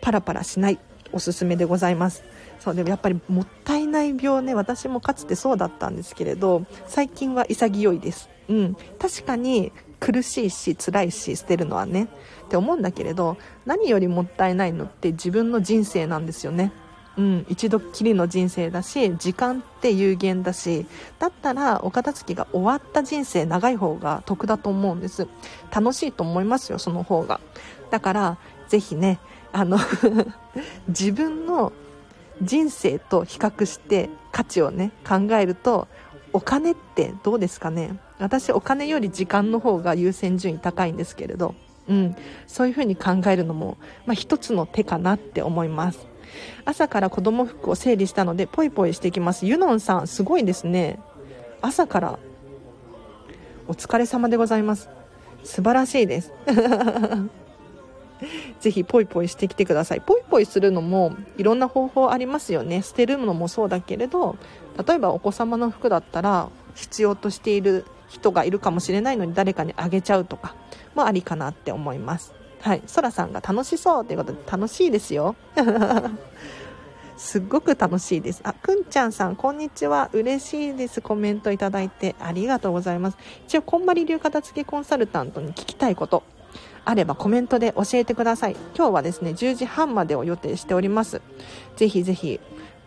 [0.00, 0.78] パラパラしない
[1.10, 2.22] おすすめでございます。
[2.60, 8.28] そうでもやっぱりもったいない病ね私もかつてそうだったんですけれど最近は潔いです。
[8.48, 8.76] うん。
[8.98, 12.08] 確かに苦しいし辛いし捨てるのはね。
[12.44, 16.72] って思うんだけれど何よりもったいないのって自分の人生なんですよね。
[17.16, 20.86] うん、一度きりの人生だし時間って有限だし
[21.18, 25.26] だったらお片付けが終わった人生長い方が得だと思うんです。
[25.70, 27.40] 楽しいと思いますよその方が。
[27.90, 28.38] だから
[28.68, 29.18] ぜひね
[29.52, 29.78] あの
[30.88, 31.72] 自分の
[32.42, 35.88] 人生と比較して価値をね考えると
[36.32, 37.98] お金ってどうですかね？
[38.18, 41.54] 私お金より時間の方が優先順位高いんですけれど、
[41.88, 42.16] うん、
[42.46, 46.06] そういうふうに考えるのも、まあ、一つの手かなって思います。
[46.64, 49.46] 朝から子供服を整理したのでポイポイしていきます。
[49.46, 51.00] ユノンさんすごいですね。
[51.62, 52.18] 朝から
[53.66, 54.88] お疲れ様でございます。
[55.42, 56.32] 素晴らしいです。
[58.60, 64.36] ぜひポイポイしてきてくださいポイポイするのもいろんな方法ありますよね捨てるのもそうだけれど
[64.86, 70.54] 例えばお子様の服だったら必要としている人がいるかもしれないのに誰かにあげちゃうとか
[70.94, 75.34] もありかなって思いますはい、そらさんが楽しそうということで楽しいですよ。
[77.16, 78.40] すっごく楽しいです。
[78.44, 80.08] あ、くんちゃんさん、こんにちは。
[80.12, 81.00] 嬉しいです。
[81.00, 83.18] コメントいただいてありがとうございます。
[83.46, 86.22] 一応、こんまり流片付けコンサルタントに聞きたいこと
[86.90, 88.56] あればコメントで教えてください。
[88.76, 91.22] 今日はですね、10時半までを予定しております。
[91.76, 92.40] ぜひぜひ、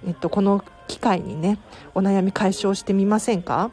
[0.06, 1.58] えっと、この機会にね、
[1.96, 3.72] お悩み解消してみませんか？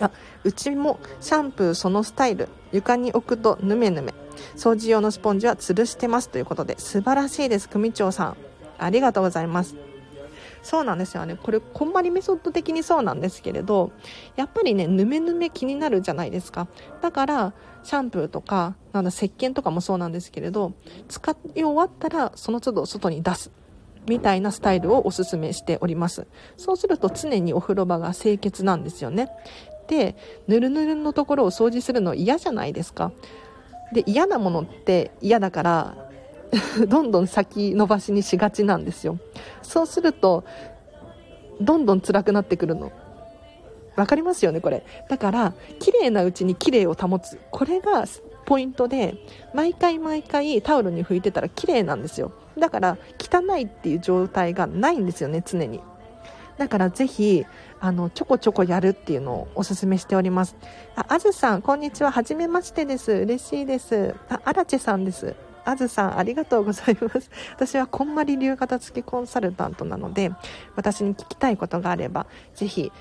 [0.00, 0.10] あ、
[0.44, 4.14] うちもシャンプーそのスタイル、床に置くとヌメヌメ。
[4.56, 8.36] 掃除用のスポンジは吊るしてますということで素晴らしいです組長さん
[8.78, 9.76] ありがとうございます
[10.62, 13.92] そうなんですよねこれこんまりメソッド的にそうなんですけれど
[14.36, 16.66] やっぱりねぬめぬめ気になるじゃないですか
[17.02, 20.72] だからシャンプーとかなんだ石鹸とかもそうなんですけれど
[21.08, 23.50] 使い終わったらその都度外に出す
[24.06, 26.26] みたいなスタイルをおすすめしております。
[26.56, 29.28] そうすると常にお風呂場が清潔なんですよね。
[29.86, 30.16] で
[30.48, 33.12] ぬるぬるのところを掃除するの嫌じゃないですか。
[33.92, 35.96] で嫌なものって嫌だから
[36.88, 39.18] どんどん先延ばしにしがちなんですよ。
[39.62, 40.44] そうすると
[41.60, 42.90] どんどん辛くなってくるの。
[43.96, 48.04] 分かりますよねこれだから綺麗なうちに綺麗を保つこれが
[48.44, 49.16] ポイントで
[49.54, 55.80] 毎回毎回タオルに拭いてたら綺麗なんですよだから汚いっていう状態がないんですよね常に
[56.58, 57.44] だからぜひ
[57.84, 60.54] あの、ちょこちょこやるっていうのをお勧めしております。
[60.94, 62.12] あ、ずさん、こんにちは。
[62.12, 63.10] はじめましてです。
[63.10, 64.14] 嬉しいです。
[64.28, 65.34] あ、らちさんです。
[65.64, 67.28] あずさん、ありがとうございます。
[67.56, 70.30] 私はこんまり流片付けコンサルタントなので、
[70.76, 72.92] 私に聞きたいことがあれば、ぜひ、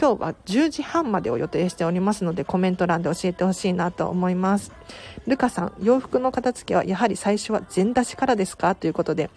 [0.00, 4.72] 今日は10時半までを予定しておりますので、コメント欄で教えてほしいなと思います。
[5.26, 8.74] ルカさん、洋服の片付けはやはり最初は全出しからですか？
[8.74, 9.30] ということで、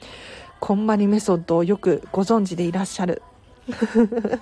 [0.60, 3.22] こんまりメソッドをよくご存知でいらっしゃる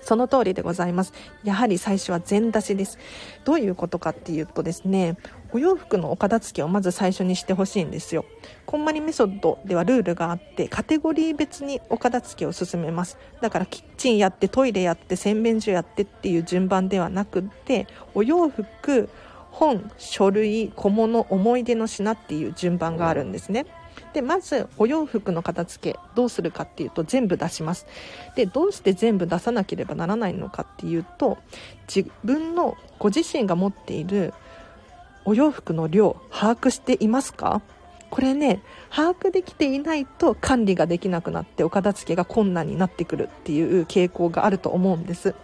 [0.00, 1.12] その通りでございます。
[1.44, 2.98] やはり最初は全出しです。
[3.44, 5.16] どういうことかっていうとですね、
[5.52, 8.24] お洋服のお片付けをまず最初にしてほしいんですよ。
[8.64, 13.18] こんまりメソッドではルールがあって、カテゴリー別にお片付けを進めます。
[13.40, 19.10] だからキッチンやって、トイレやって、洗面所やってっていう順番ではなくって、お洋服、
[19.50, 23.66] 本、書類、小物、思い出の品っていう順番があるんですね。
[24.12, 27.86] でまずお洋服の片付けどうするかっていうと全部出します
[28.36, 31.38] でどうして全部出さなければならないのかっていうと
[31.94, 34.34] 自分のご自身が持っている
[35.24, 37.62] お洋服の量把握していますか？
[38.10, 38.60] これね
[38.90, 45.34] 把握できていないと管理ができなくなってお片付けが困難になってくるっていう傾向があると思うんです。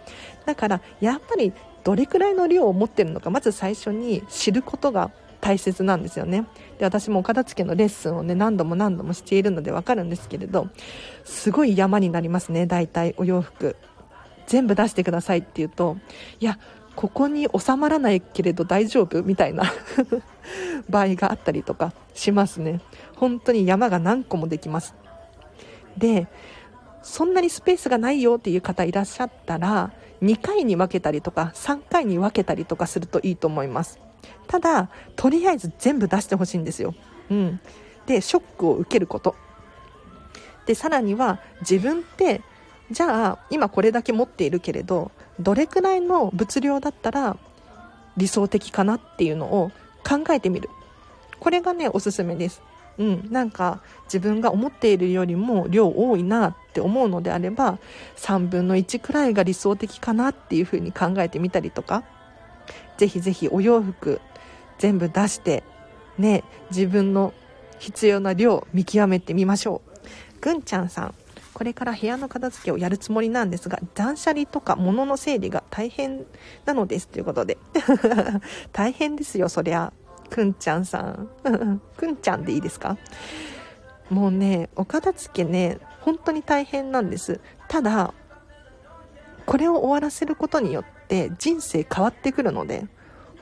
[0.45, 1.51] だからやっぱり
[1.83, 5.11] どれくらいの量を持ってるのかまず最初に知ることが
[5.41, 6.45] 大切なんですよね。
[6.77, 10.67] で私もお片付けのレッスンをね何度も何度もしているのでわかるんですけれど
[11.23, 13.75] すごい山になりますね大体お洋服。
[14.45, 15.97] 全部出してくださいって言うと
[16.39, 16.57] いや
[16.99, 19.23] ここに収まらないけれど大丈夫？
[19.23, 19.63] みたいな。
[20.89, 22.81] 場合があったりとかしますね。
[23.15, 24.93] 本当に山が何個もできます。
[25.95, 26.27] で
[27.01, 33.97] そんなにスペースがないよっていう方いらっしゃったら2回に分けたりとか3回に分けたりとかするといいと思います。
[34.47, 36.93] ただとりあえず全部出してほしいんですよ、
[37.31, 37.61] うん、
[38.07, 39.35] でショックを受けること。
[40.65, 42.41] でさらには自分って
[42.91, 47.37] じゃあ今これだけ持っているけれどどれくらいの物量だったら
[48.17, 49.71] 理想的かなっていうのを
[50.03, 50.69] 考えてみる。
[51.39, 52.61] これがねおすすめです。
[52.97, 57.79] うん、なんか自分が思っているよりも量多いなって思うのであれば
[58.17, 62.03] 3分の1くらいが理想的かなっていうふうに考えてみたりとか
[62.97, 64.19] ぜひぜひお洋服
[64.79, 65.63] 全部出して
[66.17, 67.33] ね自分の
[67.79, 69.89] 必要な量見極めてみましょう。
[70.41, 71.15] ぐんちゃんさん。
[71.59, 76.25] これから部屋の片付けをやるつもりなんですが断捨離とか物の整理が大変
[76.63, 77.57] なのですということで。
[78.71, 79.91] 大変ですよそりゃ。
[80.29, 81.29] くんちゃんさん。
[81.97, 82.97] くんちゃんでいいですか？
[84.09, 87.41] もうねお片付けね本当に大変なんです。
[87.67, 88.13] ただ
[89.45, 92.87] これを終わらせることによって人生変わってくるので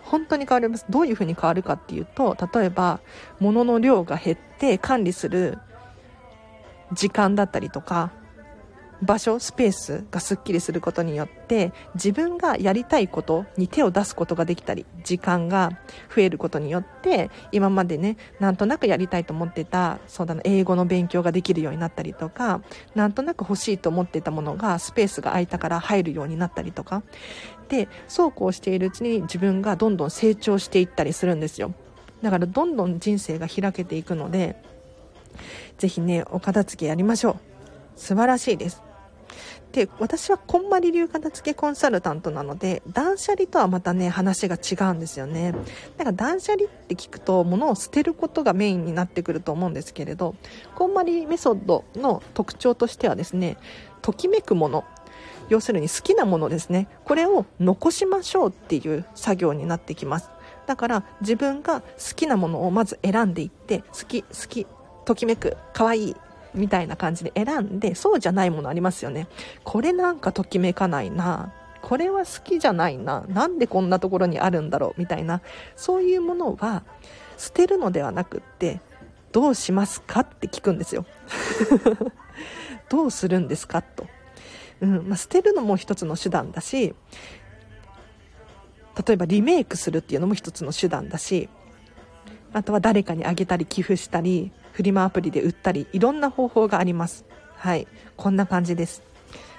[0.01, 0.87] 本当に変わります。
[0.89, 2.99] どういうふうに変わるかっていうと例えば
[3.39, 5.59] 物の量が減って管理する
[6.93, 8.11] 時間だったりとか
[9.01, 15.79] 場所スペースがすっきりすることによって自分がやりたいことに手を出すことができたり時間が
[16.13, 22.61] 増えることによって今までねなんとなくやりたいと思ってたそうだな英語の勉強ができるようになったりとか
[22.95, 27.03] なんとなく欲しいと思ってたものがスペースが空いたから入るようになったりとか。
[27.69, 31.73] でそうこうしているうちに自分がどんどん成長していったりするんですよ。
[32.21, 34.55] だからどんどん人生が開けていくので
[35.77, 37.35] ぜひねお片付けやりましょう。
[37.95, 38.83] 素晴らしいです。
[39.71, 45.53] で私はこんまり流片付けコンサルタントなので断捨離とはまたね話が違うんですよね。
[45.97, 50.35] だから断捨離って聞くと物を捨てることがメインになってくると思うんですけれど
[50.75, 53.57] こんまりメソッドの特徴としてはですね
[54.01, 54.85] ときめくもの
[55.49, 56.87] 要するに好きなものですね。
[57.05, 60.29] これを残しましょうっていう作業になってきます。
[60.65, 64.67] だから自分が好きなものをまず選んでいって好き好き
[65.07, 66.15] ときめく可愛い
[66.53, 69.27] みたいな感じで選んでそうじゃないものありますよね。
[69.63, 71.53] これなんかときめかないな。
[71.81, 73.23] これは好きじゃないな。
[73.29, 75.41] なんでこんなところにあるんだろうみたいな。
[75.77, 76.83] そういうものは
[77.37, 78.81] 捨てるのではなくって
[79.31, 81.05] どうしますかって聞くんですよ。
[82.89, 84.07] どうするんですかと、
[84.81, 85.07] うん。
[85.07, 86.95] まあ、捨てるのも一つの手段だし
[89.07, 91.49] 例えばリメイクするっていうのも一つの手段だし
[92.53, 97.25] あとは誰かにあげたり寄付したりフリマアプリで売ったりいろんな方法があります。
[97.55, 97.87] はい。
[98.15, 99.01] こんな感じです。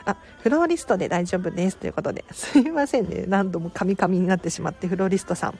[0.04, 1.76] あフローリストで大丈夫です。
[1.76, 3.24] ということですいませんね。
[3.26, 5.58] 何度もカミカミになってしまってフローリストさん。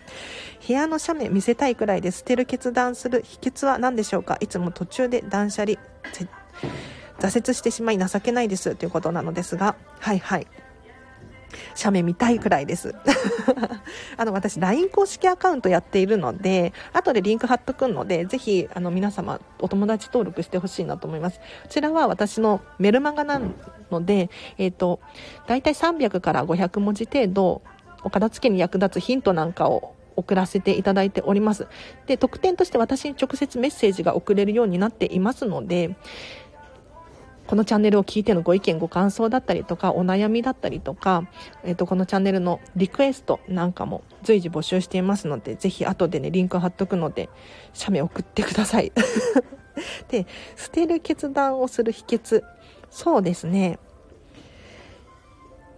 [0.65, 3.23] 部屋の斜面見せたいくらいで捨てる決断する。
[3.25, 4.37] 秘訣は何でしょうか？
[4.39, 5.77] いつも途中で断捨離
[7.19, 8.77] 挫折してしまい情けないです。
[8.77, 9.75] ということなのですが。
[9.99, 10.47] はいはい。
[11.75, 12.95] 写メ見たいくらいです。
[14.17, 21.39] あの、私、LINE 公式アカウントやっているので、後でリンク貼っとくので、ぜひ、あの、皆様、お友達登録してほしいなと思います。
[21.39, 23.41] こちらは私のメルマガな
[23.91, 25.01] ので、えっ、ー、と、
[25.47, 27.63] だいたい300から500文字程度、
[28.05, 31.69] お片付けに役立つヒントなんかを送らせていただいております。
[32.07, 35.97] で、特典として私に直接メッセージが送れるようになっていますので、
[37.49, 41.27] このチャンネルを聞いてのご意見ご感想だったりとかお悩みだったりとか、
[41.65, 47.31] えっ、とこのチャンネルのリクエストなんかも随時募集していますのでぜひ後でねリンク貼っとくので
[47.73, 48.93] 写メ送ってください。
[50.09, 50.27] で
[50.57, 52.45] 捨てる決断をする秘訣。
[52.91, 53.79] そうですね。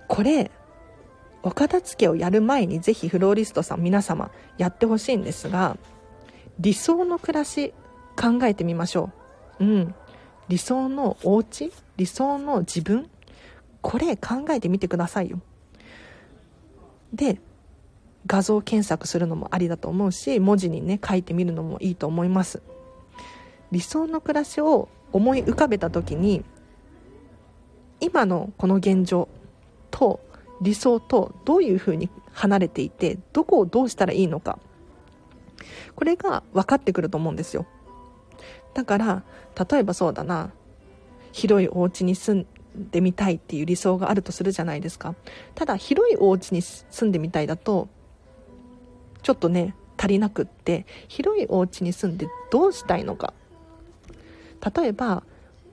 [0.09, 0.51] これ
[1.45, 5.77] お片付けをやる前にぜひフローリストさん皆様やってほしいんですが
[6.59, 7.73] 理想の暮らし
[8.21, 9.11] 考えてみましょ
[9.61, 9.65] う。
[9.65, 9.95] うん。
[10.51, 11.73] 理想のお家？
[11.97, 13.09] 理想の自分？
[13.83, 15.39] これ考えてみてくださいよ。
[17.15, 17.41] で
[18.27, 22.63] 画像検索するのもありだと思うし文字にね書いてみるのもいいと思います。
[23.71, 26.45] 理想の暮らしを思い浮かべた時に
[28.01, 29.29] 今のこの現状
[29.93, 30.19] と
[30.61, 34.59] 理想とどういうふうに離れていてどこをどうしたらいいのか
[35.95, 37.67] これが分かってくると思うんですよ。
[38.75, 39.23] だから
[39.71, 40.53] 例えばそうだな。
[41.33, 42.47] 広いお家に住ん
[42.91, 45.15] でみたいっていう理想があるとするじゃないですか。
[45.55, 47.89] ただ広いお家に住んでみたいだと
[49.23, 53.35] ちょっとね足りなくって広いお家に住んでどうしたいのか。
[54.75, 55.23] 例えば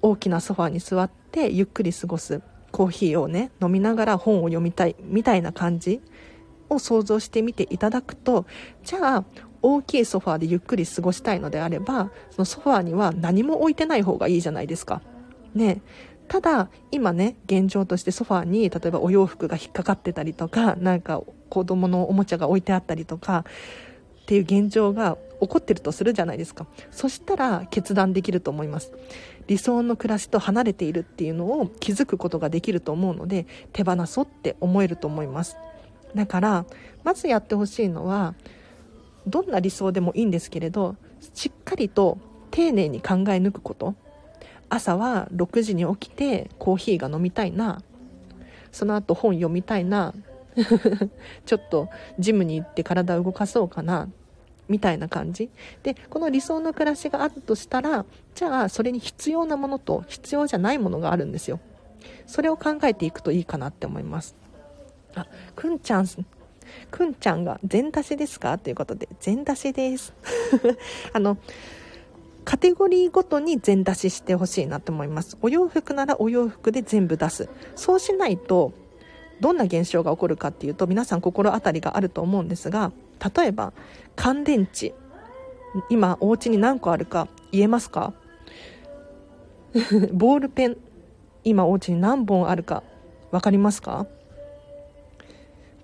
[0.01, 2.41] 大きなソファーに座ってゆっくり過ごす。
[2.71, 6.01] コーヒーをね飲みながら本を読みたいみたいな感じ
[6.69, 8.45] を想像してみていただくと
[8.83, 9.25] じゃあ
[9.61, 15.01] 大きいソファーでゆっくり過ごしたいのであればそのソファーには何も置いてない方がいいじゃないですか。
[15.53, 15.81] ね。
[16.27, 23.45] ただ今ね現状としてソファーに例えばお洋服が引っかかってたりとかなんか子供のおもちゃが置いてあったりとか
[24.21, 26.67] っていう現状が起こってるとするじゃないですか。
[26.91, 28.91] そしたら決断できると思います。
[29.47, 35.55] 理想の暮らしと離れているっていうのを気づくことができると思うので手放そうって思えると思います。
[36.13, 36.65] だから
[37.03, 38.35] まずやってほしいのは
[39.27, 40.95] どんな理想でもいいんですけれど
[41.33, 42.17] しっかりと
[42.51, 43.95] 丁寧に考え抜くこと。
[44.69, 47.81] 朝は6時に起きてコーヒーが飲みたいな。
[48.71, 50.13] その後本読みたいな。
[51.45, 54.09] ちょっとジムに行って体を動かそうかな。
[54.67, 55.49] みたいな感じ。
[55.83, 58.05] でこの理想の暮らしがあるとしたら
[58.35, 61.59] じゃあそれに必要なものと必要じゃないものがあるんですよ。
[62.25, 64.35] それを考えていくといいかなって思います。
[65.15, 66.07] あくんちゃん
[66.91, 68.57] くんちゃんが全出しですか？
[68.57, 70.13] ということで全出しです。
[71.13, 71.37] あの
[72.45, 75.37] カテゴリーごとに全出ししてほしいなと思います。
[75.41, 77.49] お洋服ならお洋服で全部出す。
[77.75, 78.71] そうしないと
[79.41, 82.91] どんな現象が起こるかっていうと皆さん心当たりがあると思うんですが
[83.35, 83.73] 例えば
[84.15, 84.93] 乾電池。
[85.89, 88.13] 今お家に何個あるか言えますか？
[90.13, 90.77] ボールペン。
[91.43, 92.81] 今お家に何本あるか
[93.31, 94.07] 分かりますか？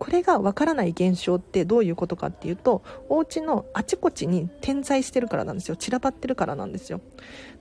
[0.04, 5.78] これが分からない現象ってどういうことかっていうとお家のあちこちに点在してるからなんですよ。
[5.78, 7.00] 散らばってるからなんですよ。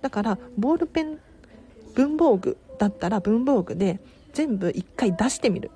[0.01, 1.21] だからボールペン
[1.95, 4.01] 文房具だったら文房具で
[4.33, 5.71] 全部一回出してみる。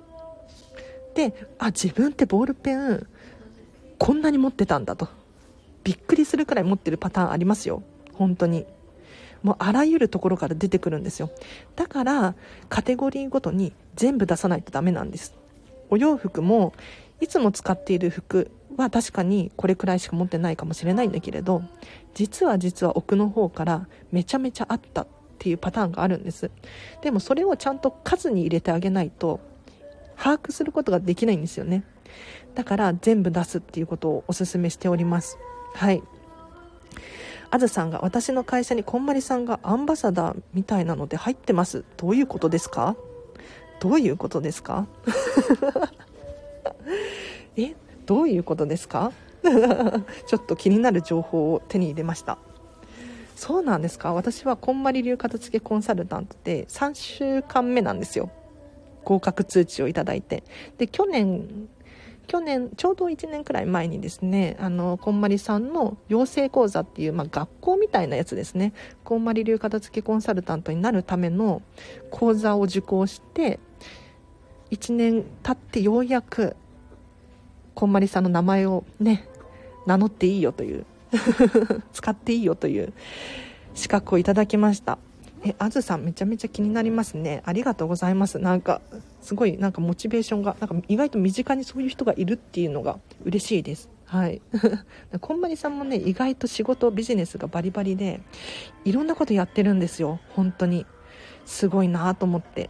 [1.15, 3.07] であ自分ってボールペン
[3.97, 5.07] こんなに持ってたんだと。
[5.85, 7.81] びっくりするくらい持ってるパターンありますよ。
[8.11, 8.65] 本当に。
[9.41, 11.29] もうあらゆるところから出てくるんですよ。
[11.77, 12.35] だから
[12.67, 15.33] カテゴリーごとに全部出さないとダメなんです。
[15.89, 16.73] お洋服も
[17.19, 21.63] いつも使っている服は確かにこれくらいしか持ってないかもしれないんだけれど
[22.13, 25.07] 実は実は奥の方からめちゃめちゃあったっ
[25.39, 26.51] ていうパターンがあるんです。
[27.01, 29.39] でもそれをちゃんと数に入れてあげないと
[30.17, 31.83] 把握することができないんですよね。
[32.55, 35.37] だから全部出すっていうことをお勧めしております。
[35.75, 36.01] はい。
[37.49, 41.85] あずさんが私の会社にこんまりさんがアンバサダーみたいなので入ってます。
[41.97, 42.95] どういうことですか？
[43.79, 44.87] どういうことですか？
[47.57, 47.75] え
[48.05, 49.11] どういうことですか？
[50.27, 52.37] ちょっと気になる情報を手に入れました。
[53.35, 54.13] そうなんですか？
[54.13, 58.29] 私はこんまり流片付けコンサルタントで3週間目なんですよ。
[59.03, 60.43] 合格通知をいただいて。
[60.77, 61.47] で去年
[62.27, 68.73] 去年ちょうど1年くらい前にですねあのこんまりさんの養成講座っていう、まあ、学校みたいなやつですね。
[69.05, 71.61] こんまり流片付けコンサルタントになるための
[72.11, 73.61] 講座を受講して
[74.71, 76.55] 1年経ってようやく
[77.73, 79.27] こんまりさんの名前をね
[79.85, 80.85] 名乗っていいよという
[81.93, 82.93] 使っていいよという
[83.73, 84.97] 資格をいただきました。
[85.45, 87.43] えあずさんめちゃめちゃ気になりますね。
[87.45, 88.39] ありがとうございます。
[88.39, 88.81] なんか
[89.21, 93.89] すごいなんかモチベーションがなんか意外と身近にそういう人がいるっていうのが嬉しいです。
[94.05, 94.41] はい。
[95.21, 98.21] こんまりさんもね意外と仕事ビジネスがバリバリで
[98.83, 100.19] いろんなことやってるんですよ。
[100.29, 100.85] 本当に。
[101.45, 102.69] すごいなと思って。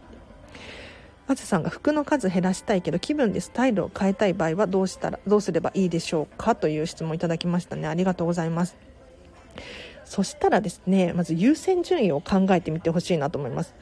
[1.30, 7.86] あずさんが服の数減らしたいけど気分でスタイルを変えたい場合はどうしたらどうすればいいでしょうかという質問いただきましたね。
[7.86, 8.76] ありがとうございます。
[10.06, 13.74] そしたらですねまず優先順位を考えてみてほしいなと思います。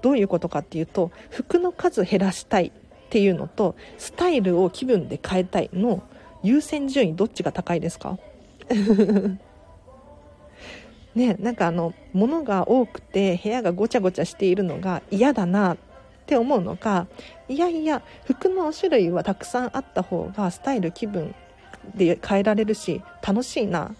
[0.00, 2.72] どういうことかっていうと服の数減らしたいっ
[3.10, 6.02] ていうのとスタイルを気分で変えたいの
[6.42, 8.18] 優先順位どっちが高いですか？
[11.14, 15.76] ねなんかあの物が多くて部屋がごちゃごちゃしているのが嫌だなっ
[16.32, 17.06] って思うのか
[17.46, 21.34] いやいや服の種類はたくさんあった方がスタイル気分
[21.94, 23.94] で変えられるし楽しいな。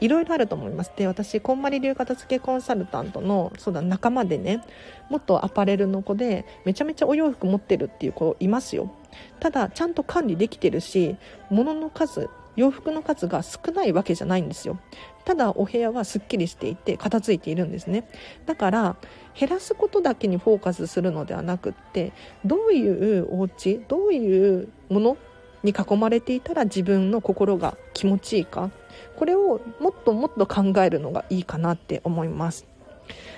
[0.00, 0.92] いろいろあると思います。
[0.96, 4.62] で私こんまり流片付けコンサルタントのそうだ仲間でね
[5.08, 8.92] 元アパレルの子でめちゃめちゃお洋服持ってるっていう子いますよ。
[9.40, 11.16] ただちゃんと管理できてるし
[11.50, 12.28] 物の数
[12.58, 14.80] 洋服の数が少ないわけじゃないんですよ。
[15.24, 18.08] ただお部屋はすっきりしていて片付いているんですね。
[18.46, 18.96] だから
[19.38, 22.12] 減らすことだけにフォーカスするのではなくって
[22.44, 25.16] どういうお家どういうもの
[25.62, 28.72] に囲まれていたら自分の心が気持ちいいか
[29.14, 32.66] これをもっともっと考えるのがいいかなって思います。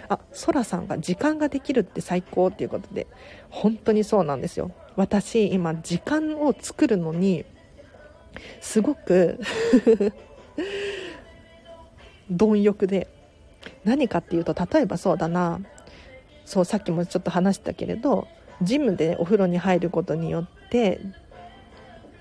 [0.09, 3.07] あそらさんが時間ができるって最高っていうことで
[3.51, 4.71] 本当にそうなんですよ。
[4.97, 7.45] 私今時間を作るのに
[8.61, 9.41] すごく
[12.31, 13.09] 貪欲で
[13.85, 15.61] 何かっていうと例えばそうだな。
[16.45, 18.27] そうさっきもちょっと話したけれど
[18.61, 21.01] ジムでお風呂に入ることによって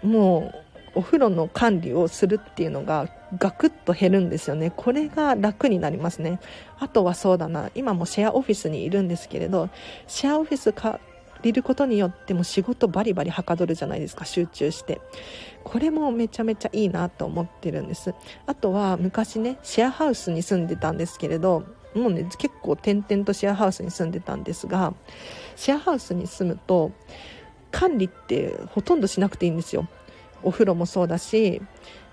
[0.03, 0.53] も
[0.95, 3.07] うお風呂の管理をするっていうのが
[3.37, 4.71] ガクッと減るんですよね。
[4.75, 6.39] これが楽になりますね。
[6.79, 7.69] あとはそうだな。
[7.75, 9.69] 今もシェアオフィスにいるんですけれど
[10.07, 10.99] シェアオフィス借
[11.43, 14.25] りることによっても仕事バリバリはかどるじゃないですか。
[14.25, 14.99] 集中して。
[15.63, 18.13] これもめちゃめちゃいいなと思ってるんです。
[18.45, 24.93] あとは昔ねシェアハウスに住んでたんですけれどもうね結構点々とシェアハウスに住んでたんですが
[25.55, 26.91] シェアハウスに住むと
[27.71, 29.87] 管理ってほとんどしなくていいんですよ。
[30.41, 31.61] お風呂もそうだし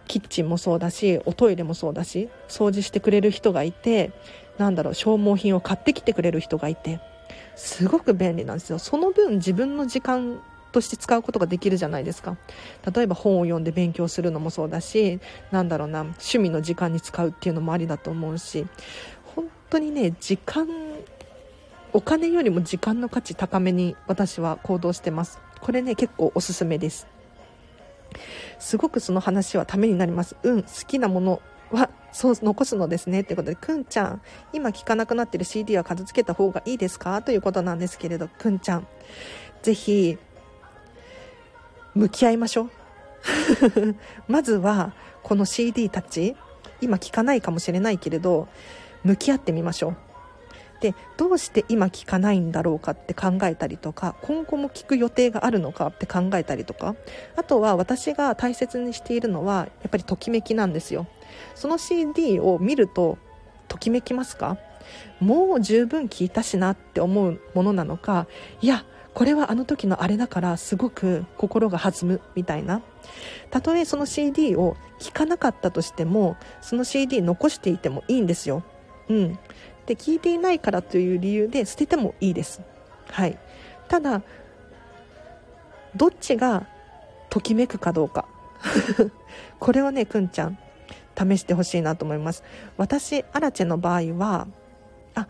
[0.09, 4.13] キッチンもそうだしおトイレもそうだし掃除してくれる人がいて
[4.59, 7.01] なんだろう消耗品を買ってきてくれる人がいて
[7.55, 8.79] すごく便利なんですよ。
[8.79, 10.41] その分自分の時間
[10.77, 12.37] として使うことができるじゃないですか。
[12.95, 15.21] 例えば本を読んで勉強するのもそうだし
[15.51, 18.67] なんだろうな趣味の時間に使うっていうのもありだと思うし
[19.35, 20.69] 本当にね時間
[21.95, 25.41] お金よりも時間の価値高めに私は行動してます。
[25.61, 27.07] これね結構おすすめです。
[28.59, 30.37] すごくその話はためになります。
[30.43, 33.23] うん好きなものはそう残すのですね。
[33.23, 34.21] ってことでくんちゃん
[34.53, 37.23] 今聴かなくなってる CD は片付けた方がいいですか？
[37.23, 38.87] ということなんですけれどくんちゃん
[39.63, 40.19] ぜひ
[41.97, 42.71] 向き合いましょう。
[44.29, 44.93] まずは
[45.23, 46.37] この CD たち
[46.81, 48.49] 今聴かないかもしれないけれど
[49.03, 49.97] 向き合ってみましょう。
[50.81, 56.95] でどうして今聞かないんだろうかって考えたりとか今後も聞く予定があるのかって考えたりとか
[57.35, 61.07] あとは私が大切にしているのはやっぱりときめきなんですよ。
[61.55, 63.17] その CD を見ると
[63.69, 64.59] ときめきますか？
[65.19, 68.27] もう十分聞いたしなって思うものなのか
[68.61, 68.85] いや
[69.17, 72.83] これはあの時のあれだからすごく心が弾むみたいな。
[73.51, 78.63] たとえその CD を聞かなかったとしてもその CD 残していてもいいんですよ。
[79.09, 79.39] うん。
[79.87, 82.61] で聞いていないからという理由で捨ててもいいです。
[83.11, 83.39] はい。
[83.89, 84.21] ただ
[85.95, 86.67] どっちが
[87.31, 88.27] ときめくかどうか。
[89.59, 90.59] これをねくんちゃん
[91.19, 92.45] 試してほしいなと思います。
[92.77, 94.47] 私アラチェの場合は
[95.15, 95.27] あ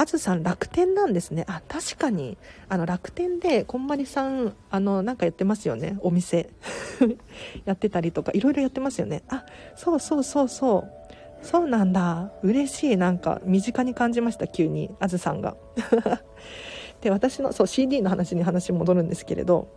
[0.00, 1.44] あずさん楽天なんですね。
[1.46, 2.38] あ確かに。
[2.70, 5.98] あの楽天でこんまりさんあのなんかやってますよね。
[6.00, 6.48] お店。
[7.66, 9.22] やってたりとかいろいろやってますよね。
[9.28, 9.44] あ
[9.76, 10.78] そうそうそうそ
[11.42, 11.44] う。
[11.44, 12.32] そうなんだ。
[12.42, 12.96] 嬉しい。
[12.96, 14.90] なんか身近に感じました急に。
[15.00, 15.54] あずさんが。
[17.02, 19.68] で私のそう CD の話に話戻るんですけれど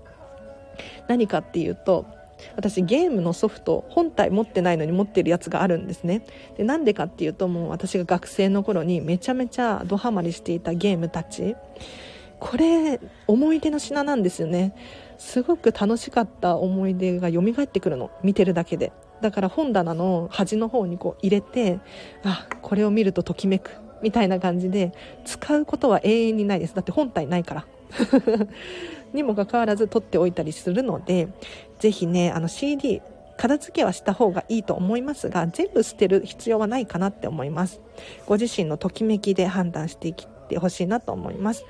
[1.09, 2.05] 何かっていうと
[2.55, 6.25] 私ゲームのソフト本体持ってないのに持ってるやつがあるんですね。
[6.57, 11.55] でなんでかっていうともう私が学生の頃にめちゃめちゃドハマりしていたゲームたち。
[12.39, 14.75] これ思い出の品なんですよね。
[15.17, 18.11] すごく楽しかった思い出が蘇ってくるの。
[18.21, 18.91] 見てるだけで。
[19.21, 21.79] だから本棚の端の方にこう入れて
[22.25, 23.71] あこれを見るとときめく。
[24.01, 24.91] みたいな感じで
[25.23, 26.75] 使うことは永遠にないです。
[26.75, 27.65] だって本体ないから。
[29.13, 31.27] にもかかわらず取っておいたりするので
[31.83, 33.01] ぜひねあの CD
[33.35, 37.81] 片付けはした方がいいと思いますが全部捨てる必要はないかなって思います。
[38.25, 41.65] ご自身のときめきで判断していきてほしいなと思います。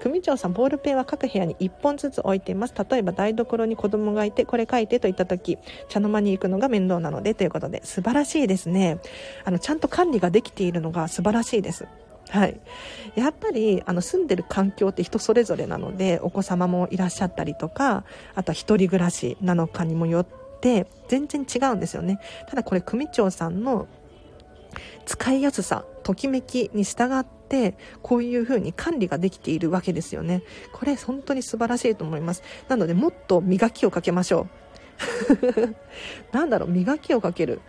[0.00, 2.74] 組長さんボールペンは各部屋に1本ずつ置いています。
[2.90, 5.58] 例えば台所に子供がいてこれ書いてと言った時
[5.90, 8.96] 茶の間に行くのが面倒なのでということで素晴らしいですね。
[9.44, 11.86] あのちゃんと管理ができているのが素晴らしいです。
[12.30, 12.60] はい、
[13.14, 18.04] やっぱりあの住んでる環境って人それぞれなのでお子様もいらっしゃったりとか
[18.34, 20.26] あとは一人暮らしなのかにもよっ
[20.60, 22.20] て全然違うんですよね。
[22.48, 23.88] ただこれ組長さんの
[25.06, 30.42] 使いやすさときめきに従ってこういう風に管理ができているわけですよね。
[30.72, 32.42] これ本当に素晴らしいと思います。
[32.68, 35.76] なのでもっと磨きをかけましょう。
[36.32, 37.60] なんだろう磨きをかける。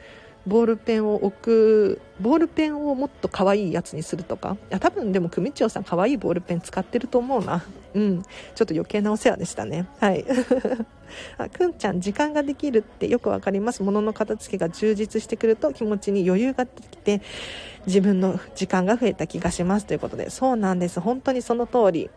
[0.48, 4.58] ボールペンを置くボールペンをもっと可愛いやつにするとか。
[4.70, 7.64] いや多分でも組長さん可愛いボールペン使ってると思うな。
[7.94, 8.24] うん。
[8.24, 9.88] ちょっと余計なお世話でしたね。
[10.00, 10.26] はい。
[11.38, 13.84] あくんちゃん時間ができるってよくわかります。
[13.84, 17.22] 物の片付けが充実してくると気持ちに余裕ができて
[17.86, 20.30] 自分の時間が増えた気がしますということで。
[20.30, 21.00] そうなんです。
[21.00, 22.10] 本当にその通り。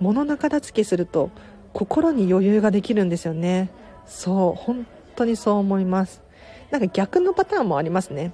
[0.00, 1.30] 物の片付けすると
[1.72, 3.70] 心に余裕ができるんですよね。
[4.06, 4.60] そう。
[4.60, 6.25] 本当にそう思います。
[6.70, 8.32] なんか逆のパターンもありますね。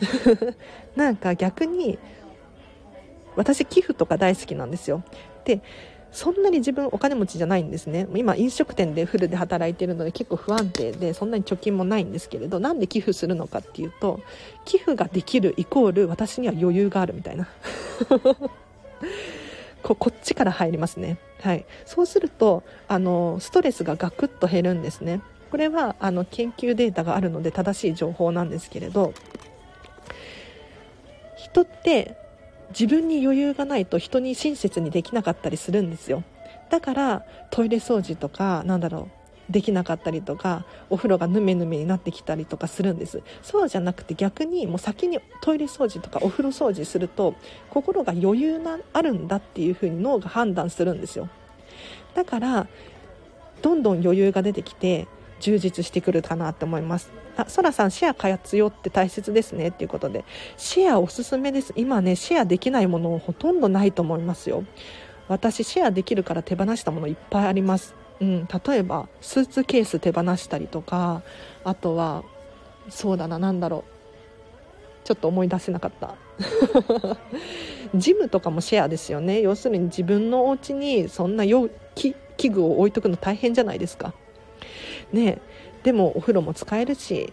[0.96, 1.98] なんか逆に
[3.36, 5.02] 私寄付とか大好きなんですよ。
[5.44, 5.60] で
[6.10, 8.08] そんなに自分お金持ちじゃないんですね。
[8.14, 14.20] 今飲食店でフルで働いてるので結構不安定でそんなに貯金もないんですけれどなんで寄付するのかっていうと
[14.64, 17.48] 寄付ができるイコール私には余裕があるみたいな。
[19.82, 21.18] ここっちから入りますね。
[21.40, 21.64] はい。
[21.84, 25.20] そうするとあのストレスがガクッと減るんですね。
[25.50, 29.14] これはあの研究データがあるので正しい情報なんですけれど
[31.36, 32.16] 人って
[32.70, 36.22] 自分に余裕がないと人に親切にできなかったりするんですよ。
[36.70, 39.08] だからトイレ掃除とかなんだろ
[39.48, 43.22] うできなかったりとかお風呂がヌメヌメになってきたりとかするんです。
[43.42, 47.34] そうじゃなくて逆にもう先にトイレ掃除とかお風呂掃除すると
[47.70, 51.30] 心が余裕があるんだっていうふうに脳が判断するんですよ。
[52.14, 52.66] だから
[53.62, 55.08] どんどん余裕が出てきて
[55.40, 57.10] 充実してくるかなと思います。
[57.36, 60.24] あそらさんシェア活用って大切ですねっていうことで。
[60.56, 61.72] シェアおすすめです。
[61.76, 64.64] 今ねシェアできないものほとんどないと思いますよ。
[65.28, 67.94] 私シェアできるから手放したものいっぱいあります。
[68.20, 71.22] うん、例えばスーツケース手放したりとか
[71.62, 72.24] あとは
[72.88, 73.98] そうだな何だろう。
[75.04, 76.16] ちょっと思い出せなかった。
[77.94, 79.40] ジムとかもシェアですよね。
[79.40, 82.14] 要するに自分のお家にそんな器
[82.50, 84.12] 具を置いとくの大変じゃないですか。
[85.12, 85.40] ね
[85.82, 87.32] でもお風呂も使えるし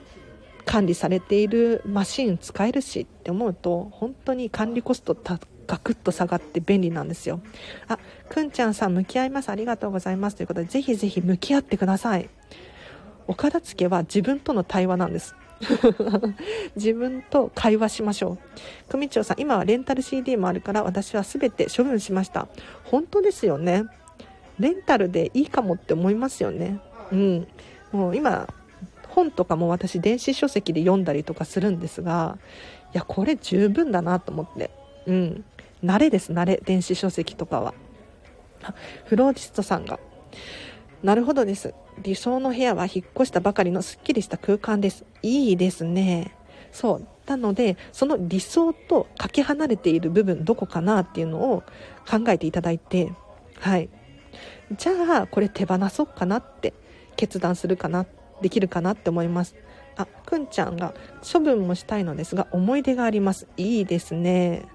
[0.65, 5.15] 管理されているマシン使えるしって思うと本当に管理コスト
[5.67, 7.39] ガクッと下がって便利なんですよ。
[7.87, 7.97] あ
[8.29, 9.49] くんちゃんさん向き合います。
[9.49, 10.35] ありがとうございます。
[10.35, 12.29] ということでぜひぜひ向き合ってください。
[13.27, 15.35] お片付けは自分との対話なんです。
[16.75, 18.89] 自分と会話しましょう。
[18.89, 22.47] 組長さん今はレンタル CD もあるから私は全て処分しました。
[22.83, 23.83] 本当ですよね。
[24.59, 26.79] レンタルでいいかもって思いますよね。
[27.11, 27.47] うん。
[27.91, 28.47] もう今
[29.09, 32.37] 本とかも私電子書籍で読んだりとかするんですが
[32.93, 34.71] いやこれ十分だなと思って。
[35.05, 35.45] うん。
[35.83, 37.73] 慣れです慣れ電子書籍とかは。
[39.05, 39.99] フローリストさんが
[41.03, 41.73] なるほどです。
[42.01, 45.05] 理想の部屋は引っ越したばかりのすっきりした空間です。
[45.21, 46.33] いいですね。
[46.71, 47.07] そう。
[47.27, 51.63] なのでその理想とかけ離れている部分どこかなっていうのを
[52.09, 53.11] 考えていただいて
[53.59, 53.89] はい。
[54.71, 56.73] じゃあこれ手放そうかなって
[57.15, 58.05] 決断するかな
[58.41, 59.55] できるかなって思います。
[59.97, 63.47] あくんちゃんが処分もしたいのですが思い出があります。
[63.57, 64.65] いいですね。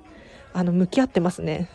[0.53, 1.69] あの向き合ってますね。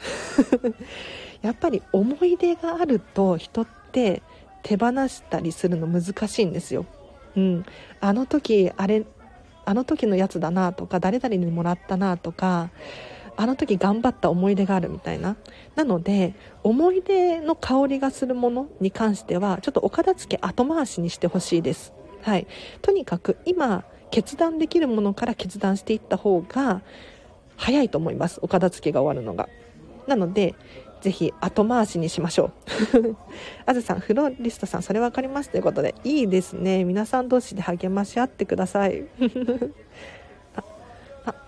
[1.41, 4.23] やっぱり思い出があると人って
[4.63, 6.85] 手放したりするの難しいんですよ。
[7.37, 7.65] うん、
[7.99, 9.05] あの時あれ
[9.65, 12.69] あの時のやつだなとか誰々にもらったなとか
[13.37, 15.35] あの時頑張った思い出があるみたいな。
[15.75, 16.33] なので
[16.63, 21.93] 思い出の香りがするものに関してはちょっとお片付け後回しにしてほしいです。
[22.21, 22.47] はい。
[22.81, 26.81] とにかく今決断できるものから決断していった方が
[27.57, 28.39] 早いと思います。
[28.41, 29.49] お片付けが終わるのが。
[30.07, 30.55] なので
[31.01, 32.51] ぜひ後回しにしましょ
[33.03, 33.15] う。
[33.65, 35.49] あずさんフロリストさんそれ分かります。
[35.49, 36.83] ということでいいですね。
[36.83, 39.05] 皆さん同士で励まし合ってください。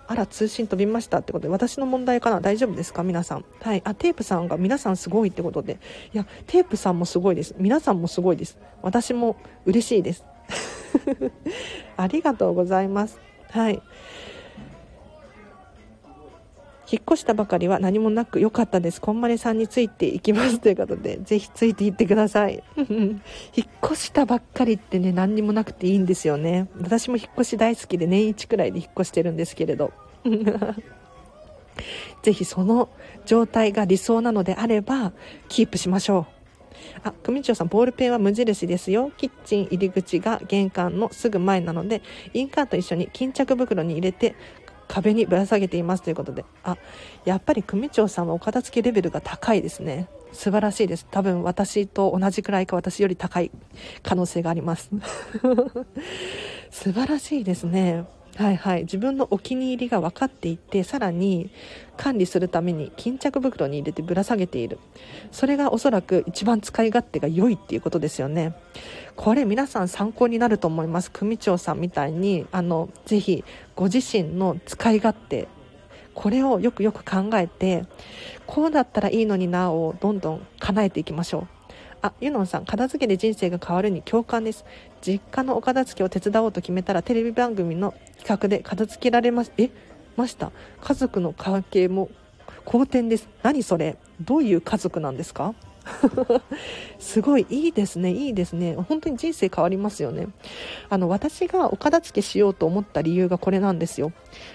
[0.07, 2.39] あら通信飛びましたってことで私の問題かな？
[2.41, 3.03] 大丈夫ですか？
[3.03, 3.45] 皆さん。
[3.61, 3.81] はい。
[3.85, 5.79] あテープさんが皆さんすごいってことで。
[6.13, 7.55] いやテープさんもすごいです。
[7.57, 8.57] 皆さんもすごいです。
[8.81, 9.35] 私も
[9.65, 10.23] 嬉しいです。
[11.97, 13.19] ありがとうございます。
[13.49, 13.81] はい。
[16.89, 19.01] 引っ越したばかりは何もなく良かったです。
[19.01, 22.63] こんまりさんについていきますということで、ぜひついていってください。
[22.79, 23.19] 引
[23.65, 26.69] っ越したばっかりってね、何にもなくていいんですよね。
[26.79, 29.91] 私も引っ越し大好きで年一くらいで引っ越してるんですけれど。
[32.23, 32.89] ぜひその
[33.25, 35.11] 状態が理想なのであれば、
[35.49, 36.25] キープしましょう。
[37.03, 39.11] あ、組長さん、ボールペンは無印ですよ。
[39.17, 42.01] キッチン入り口が玄関のすぐ前なので、
[42.33, 44.35] インカーと一緒に巾着袋に入れて、
[44.87, 46.45] 壁にぶら下げていますということで。
[46.63, 46.77] あ
[47.25, 50.07] やっぱり組長さんはお片付けレベルが高いですね。
[50.31, 51.07] 素晴らしいです。
[51.09, 53.51] 多分私と同じくらいか私より高い
[54.03, 54.89] 可能性があります。
[56.69, 58.05] 素晴らしいですね。
[58.37, 58.81] はいはい。
[58.81, 61.49] 自分のお気に入りが分かっていてさらに
[61.97, 64.77] 管理するために巾着袋に入れてぶら下げている。
[65.31, 68.53] それがおそらく一番使い勝手が良いっていうことですよね。
[69.15, 71.09] これ皆さん参考になると思います。
[71.09, 73.43] 組長さんみたいにあのぜひ
[73.77, 75.47] ご自身の使い勝手
[76.15, 77.85] これをよくよく考えて
[78.47, 81.47] こうだったらいいのになをどんどん叶えていきましょう。
[82.01, 84.65] あユノンさん片付けで人生が変わるに共感です。
[85.01, 89.69] 実家のお片付けを手伝おうと決めたらテレビ番組の企画で片付けられましえ
[90.15, 90.51] ました。
[90.81, 92.09] 家族の関係も
[92.65, 93.29] 好転です。
[93.43, 93.95] 何それ。
[94.21, 95.53] どういう家族なんですか？
[96.99, 98.11] すごいいいですね。
[98.11, 98.75] いいですね。
[98.75, 100.27] 本当に人生変わりますよね。
[100.89, 104.11] あの私がお片付けしようと思った理由がこれなんですよ。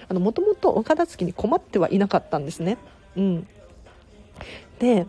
[0.07, 2.77] あのもともとお片付けに困ってはいなかったんですね。
[3.15, 3.47] うん。
[4.79, 5.05] で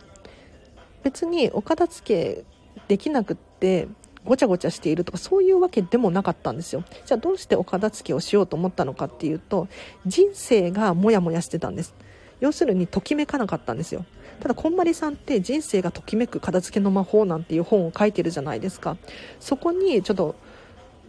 [1.03, 2.45] 別にお片付け
[2.89, 3.89] できなくって
[4.25, 6.85] ごちゃごちゃしているとかそういうわけでもなかったんですよ。
[7.05, 9.69] じゃあどうしてお片付けをしようと思ったのかっていうと
[10.07, 11.95] 人生がモヤモヤしてたんです。
[12.41, 14.05] 要するにときめかなかったんですよ。
[14.41, 18.97] ただこんまりさんって人生がときめく片付けの魔法なんていう本を書いてるじゃないですか。
[19.41, 20.35] そこにちょっと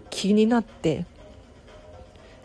[0.09, 1.05] 気になって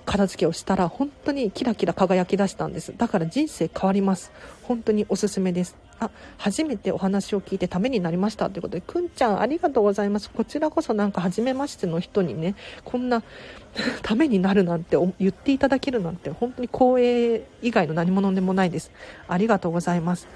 [0.04, 2.92] 片付けをしたら本当にキラキラ輝き出したんです。
[2.96, 4.32] だから人生変わります。
[4.62, 5.76] 本当におすすめです。
[6.00, 8.50] あ初めてお話を聞いてためになりました。
[8.50, 10.30] ということでくんちゃんありがとうございます。
[10.30, 13.22] こちらこそなんか初めましての人にねこんな
[14.02, 18.90] ためになるなんて言っていただけるなんて本当に光栄以外の何者でもないです。
[19.28, 20.26] ありがとうございます。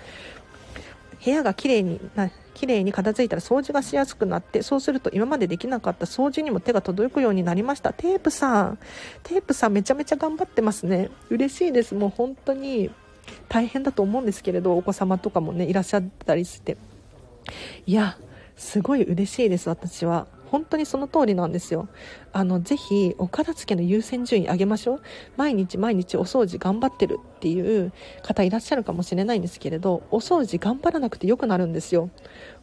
[1.24, 7.92] 部屋がきれいにな綺麗に片付いたら掃除がしやすくなってそうすると今までできなかった掃除にも手が届くようになりました。
[7.92, 8.78] テープさん。
[9.22, 11.10] テープさんめちゃめちゃ頑張ってますね。
[11.30, 11.94] 嬉しいです。
[11.94, 12.90] もう本当に
[13.48, 16.76] 大変だと思うんですけれどお子様とかもねいらっしゃったりして。
[17.86, 18.16] いや
[18.56, 20.26] すごい嬉しいです私は。
[20.54, 21.88] 本当にその通りなんですよ。
[22.32, 25.02] あのぜひお片付けの優先順位上げましょう。
[25.36, 27.92] 毎日毎日お掃除頑張ってるっていう
[28.22, 32.08] 方いらっしゃるかもしれないんですけれどお掃除頑張らなくてよくなるんですよ。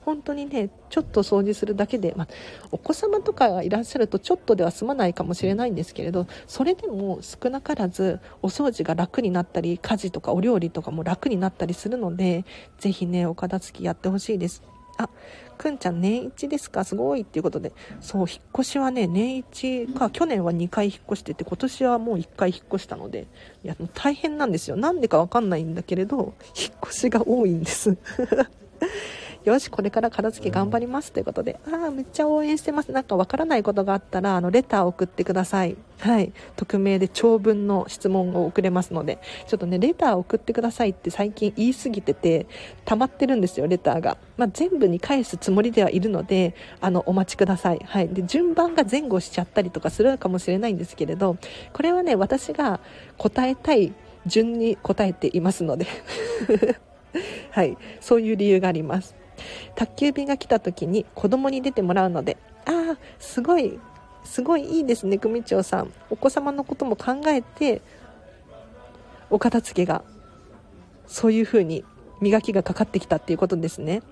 [0.05, 2.27] 本当にねちょっと掃除するだけで、まあ、
[2.71, 12.45] お子様とかがいらっしゃるとちょっとでは済まないかもしれないんですけれどそれでも少なからずお掃除が楽になったり家事とかお料理とかも楽になったりするので
[12.79, 14.63] ぜひねお片付きやってほしいです。
[15.03, 15.09] あ
[15.57, 16.83] くんちゃん年一ですか？
[16.83, 17.71] すごいっていうことで。
[17.99, 23.27] そう引っ越しはね年一か去年は2回引っ越してて今年はもう1回引っ越したので
[23.63, 24.75] いや大変なんですよ。
[24.75, 27.95] なんでかわかんないんだけれど引っ越しが多いんです
[29.43, 32.91] よし、これから片付け頑張りますということで、ああ、めっちゃ応援してます。
[32.91, 35.77] なんかわからないことがあったら、あの、レターを送ってください。
[35.99, 36.31] はい。
[36.55, 42.45] 匿名で長文の質問を送れますので、ちょっとね、レターを送ってくださいって最近言いすぎてて、
[42.85, 44.17] 溜まってるんですよ、レターが。
[44.37, 47.79] まあ、全部に返すつもりではいるので、あの、お待ちください。
[47.83, 48.09] はい。
[48.09, 51.37] で、順番が前後しちゃったりとかするかもしれないんですけれど、
[51.73, 52.79] これはね、私が
[53.17, 53.91] 答えたい
[54.27, 55.87] 順に答えていますので
[57.51, 59.20] はい、そういう理由があります。
[59.75, 63.79] 宅急便が来た時に子供に出てもらうのでああすごい
[64.23, 65.91] すごいいいですね組長さん。
[66.11, 67.81] お子様のことも考えて
[69.29, 70.03] お片付けが
[71.07, 71.83] そういう風に
[72.21, 74.03] 磨きがかかってきたっていうことですね。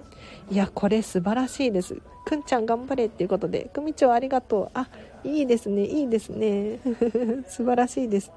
[0.50, 2.02] いやこれ素晴らしいです。
[2.26, 4.70] くんちゃん頑張れっていうことで組長ありがとう。
[4.74, 4.88] あ
[5.24, 6.80] いいですねいいですね。
[7.48, 8.32] 素晴らしいです。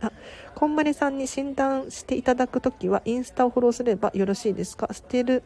[0.00, 0.10] あ
[0.54, 4.88] こんまりさんに診断していただくときはインスタをフォローすればよろしいですか？
[4.92, 5.42] 捨てる。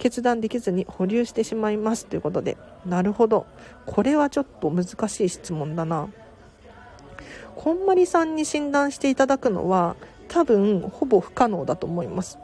[0.00, 3.46] 決断できずに保留してしまいますということでなるほど。
[3.86, 6.08] これはちょっと難しい質問だな。
[7.54, 9.96] こんまりさんに診断していただくのは
[10.28, 12.38] 多分ほぼ不可能だと思います。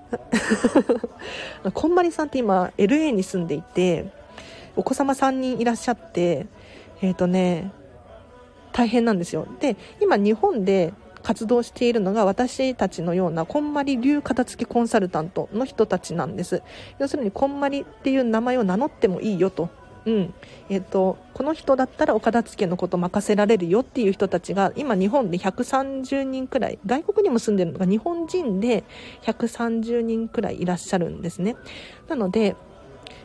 [1.72, 4.12] こんまりさんって今 LA に住んでいて
[4.76, 6.46] お子様3人いらっしゃって
[7.00, 7.72] えっ、ー、とね
[8.72, 9.48] 大変なんですよ。
[9.60, 10.92] で今日本で
[11.26, 16.62] 活動しているのが私たちのようなこんまり流片付けコンサルタントの人たちなんです。
[17.00, 19.68] 要するにこんまりっていう名前を名乗ってもいいよと。
[20.04, 20.34] うん。
[20.68, 28.84] えーと、この人だったらお片付けのこと任せられるよっていう人たちが今日本で130人くらい外国にも住んでるのが日本人で
[29.22, 31.56] 130人くらいいらっしゃるんですね。
[32.06, 32.54] なので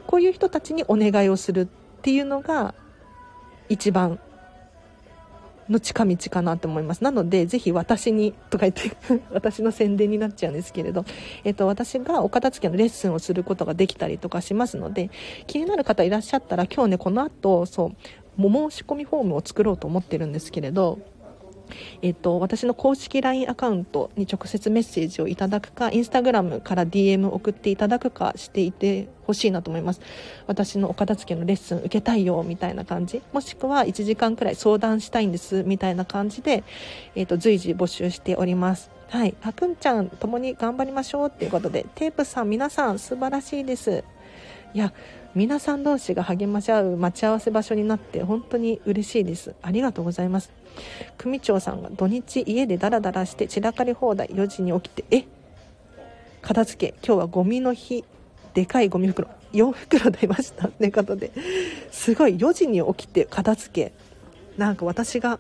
[0.07, 1.67] こういう人たちにお願いをするっ
[2.01, 2.73] ていうのが
[3.69, 4.19] 一番
[5.71, 7.03] の近道かなと思います。
[7.03, 8.95] なので、ぜひ私に、とか言って
[9.31, 11.05] 私の宣伝になっちゃうんですけれど、
[11.43, 15.09] えっと、私がお片付けのレッスンをすることができたりとかしますので、
[15.47, 20.99] 気になる方いらっしゃったら、今日ね、この後、そう、申し込みフォームを作ろうと思ってるんですけれど、
[22.01, 30.01] えっと、私の公式 LINE アカウントに直接メッセージをいただくか、インスタグラムから DM 送っていただくかしていてほしいなと思います。
[30.47, 33.21] 私のお片付けのレッスン受けたいよ、みたいな感じ。
[33.33, 36.63] もしくは1時間くらい相談したいんです、みたいな感じで、
[37.15, 38.91] えっと、随時募集しております。
[39.09, 39.35] はい。
[39.41, 44.05] あくんちゃん、共に頑張りましょうっていうことで、テープさん、皆さん、素晴らしいです。
[44.73, 44.93] いや、
[45.33, 49.55] 皆さん同士が励まし合う待ち合わせ場所になって本当に嬉しいです。
[49.61, 50.51] ありがとうございます。
[51.17, 54.27] 組長さんが土日家でダラダラして散らかり放題。
[54.27, 55.25] 4時に起きてえ？
[56.41, 56.95] 片付け。
[57.05, 58.03] 今日はゴミの日。
[58.53, 59.29] でかいゴミ袋。
[59.53, 60.67] 4袋出ました。
[60.67, 61.31] ということで。
[61.91, 62.35] すごい。
[62.35, 63.93] 4時に起きて片付け。
[64.57, 65.39] なんか私が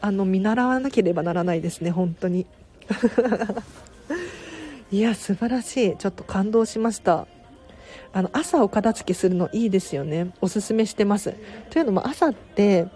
[0.00, 1.90] あの見習わなければならないですね。
[1.90, 2.46] 本当に。
[4.90, 5.96] いや素晴らしい。
[5.98, 7.26] ちょっと感動しました。
[8.12, 10.32] あの朝お片付けするのいいですよね。
[10.40, 11.34] おすすめしてます。
[11.70, 12.86] というのも朝って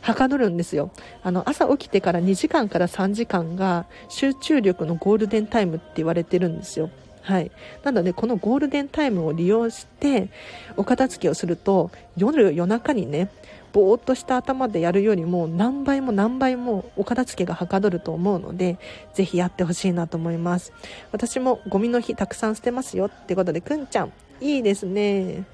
[0.00, 0.90] はかどるんですよ。
[1.22, 6.90] あの朝起きてから2時間から3時間が集中力のゴールデンタイムって言われてるんですよ。
[7.22, 7.50] はい、
[7.82, 10.28] なのでこのゴールデンタイムを利用して
[10.76, 13.30] お片付けをすると夜夜中にね
[13.72, 18.78] ぼーっとした頭でやるよりも何倍も何倍もお片付けがはかどると思うので
[19.14, 20.74] ぜひやってほしいなと思います。
[21.12, 25.44] 私もゴミの日たくさん捨てますよってことでくんちゃんいいですね。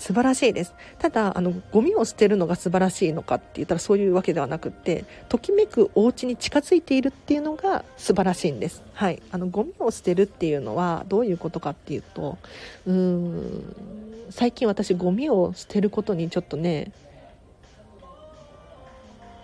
[0.00, 0.74] 素晴らしいです。
[0.98, 8.82] ただあのゴミを捨てるのが素晴らしいのかって言ったらそういうわけではなくってときめくお家に近づいているっていうのが素晴らしいんです。
[8.94, 9.22] はい。
[9.30, 12.38] あのゴミを捨てるっていうのはどういうことかっていうと
[12.86, 13.74] うーん
[14.30, 16.92] 最近私ゴミを捨てることにちょっとね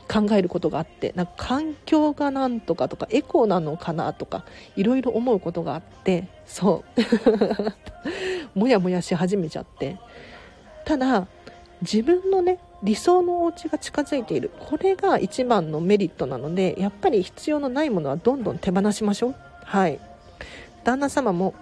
[0.09, 4.45] 考えることがあってなんか環境がなんとかとかエコなのかなとか
[4.77, 6.85] いろいろ思うことがあってそ
[8.55, 8.59] う。
[8.59, 9.99] もやもやし始めちゃって。
[10.85, 11.27] ただ
[11.83, 14.51] 自分のね理想のお家が近づいている。
[14.61, 19.35] これが一番のメリットなのでやっぱり必要のないものはどんどん手放しましょう。
[19.65, 19.99] はい。
[20.85, 21.55] 旦那様も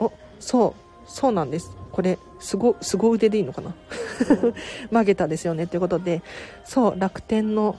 [0.00, 1.70] おそうそうなんです。
[1.92, 3.74] これすごすご腕でいいのかな？
[4.90, 5.66] 曲げたですよね。
[5.66, 6.22] ということで
[6.64, 7.76] そう楽天の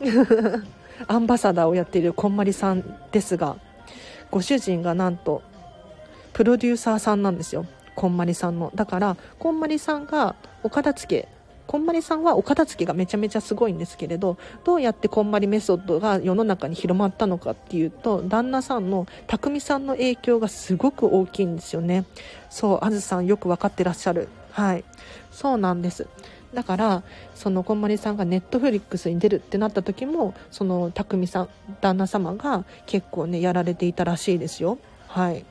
[1.06, 2.82] アンバサダーをやっているこんまりさん
[3.12, 3.56] ですが
[4.30, 5.42] ご主人がなんと
[6.32, 7.66] プロデューサーさんなんですよ。
[7.96, 8.70] こんまりさんの。
[8.74, 11.28] だからこんまりさんがお片付け
[11.66, 22.06] こんまりさんはお片付けがめちゃめちゃすごいんですけれどどうやってこんまりメソッドが世の中に広まったのかっていうと旦那さんの匠さんの影響がすごく大きいんですよね。
[22.48, 24.28] そうあずさんよく分かってらっしゃる。
[24.50, 24.84] はい。
[25.30, 26.08] そうなんです。
[26.54, 27.02] だから
[27.34, 31.48] そのこんまりさんがネットフリックスに出るってなった時もその匠さん
[31.80, 34.78] 旦那様が結構ねやられていたらしいですよ。
[35.06, 35.44] はい。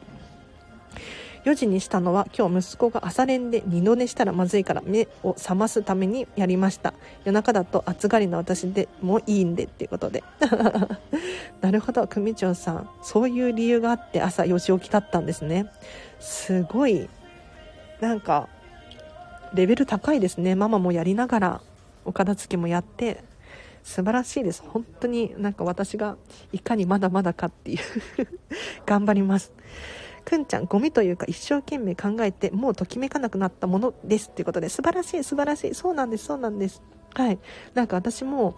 [1.45, 6.93] 4時にしたのは今日息子が朝練で二度寝したらまずいから目を覚ますためにやりました。
[7.23, 10.23] 夜中だと暑がりな私でもいいんでっていうことで。
[11.61, 12.89] なるほど組長さん。
[13.01, 15.71] そういう理由があって朝4時起きだったんですね。
[16.19, 17.09] すごい
[18.01, 18.49] なんか
[19.53, 21.61] レベル高いですねママもやりながら
[22.05, 23.23] お片付けもやって
[23.83, 26.17] 素晴らしいです本当になんか私が
[26.51, 27.79] いかにまだまだかっていう
[28.85, 29.53] 頑張ります
[30.29, 35.73] くんちゃん、ゴミというか一生懸命考えて、もうときめかなくなったものですっていうことで、素晴らしい、素晴らしい。
[35.73, 36.83] そうなんです、そうなんです。
[37.15, 37.39] はい。
[37.73, 38.55] なんか私も、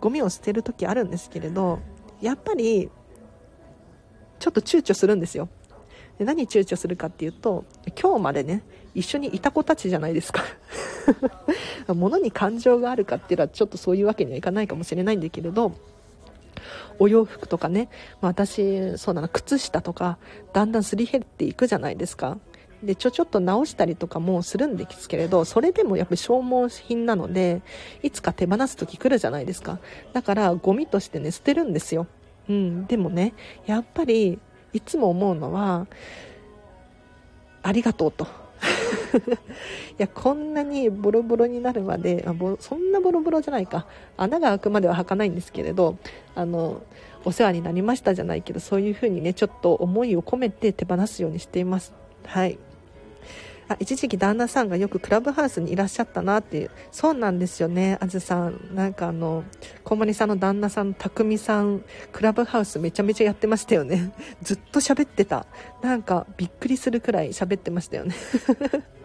[0.00, 1.78] ゴミを捨てる時あるんですけれど、
[2.20, 2.90] やっぱり、
[4.40, 5.48] ちょっと躊躇するんですよ。
[6.18, 7.64] で何躊躇するかっていうと、
[8.00, 8.64] 今日までね、
[8.94, 10.42] 一緒にいた子たちじゃないですか。
[11.94, 15.72] 物に感情があるかっていうのはちょっとそういうわけにはいかないかもしれないんだけれど、
[16.98, 17.88] お洋服とかね、
[18.20, 20.18] まあ、私そうだな靴下とか
[20.52, 22.38] だんだんすり減っていくじゃないですか。
[22.82, 27.62] でちょちょっと直したりとかもするんですけれどそれでもやっぱり消耗品なので
[28.02, 29.78] いつか手放す時来るじゃないですか。
[30.12, 32.06] だからゴミとしてね捨てるんですよ、
[32.48, 33.34] うん、でもね
[33.66, 34.38] やっぱり
[34.72, 35.86] いつも思うのは
[37.62, 38.41] ありがとうと。
[39.92, 43.86] いやこんなにボロボロになるまであそんなボロボロじゃないか。
[44.16, 45.96] 穴が開くまでは開かないんですけれど
[46.34, 46.82] あの
[47.24, 51.92] お世話になりましたじゃないけどそういう風にねちょっと思いを込めて手放すようにしています。
[52.24, 52.58] はい。
[53.68, 58.74] あ一時期旦那さんがよくクラブハウスにいらっしゃったなっていうそうなんですよねあずさん。
[58.74, 59.44] なんかあの
[59.84, 61.82] 小森さんの旦那さん匠さん
[62.12, 64.12] クラブハウスめちゃめちゃやってましたよね。
[64.42, 65.46] ずっと喋ってた。
[65.80, 68.14] なんかびっくりするくらい喋ってましたよね。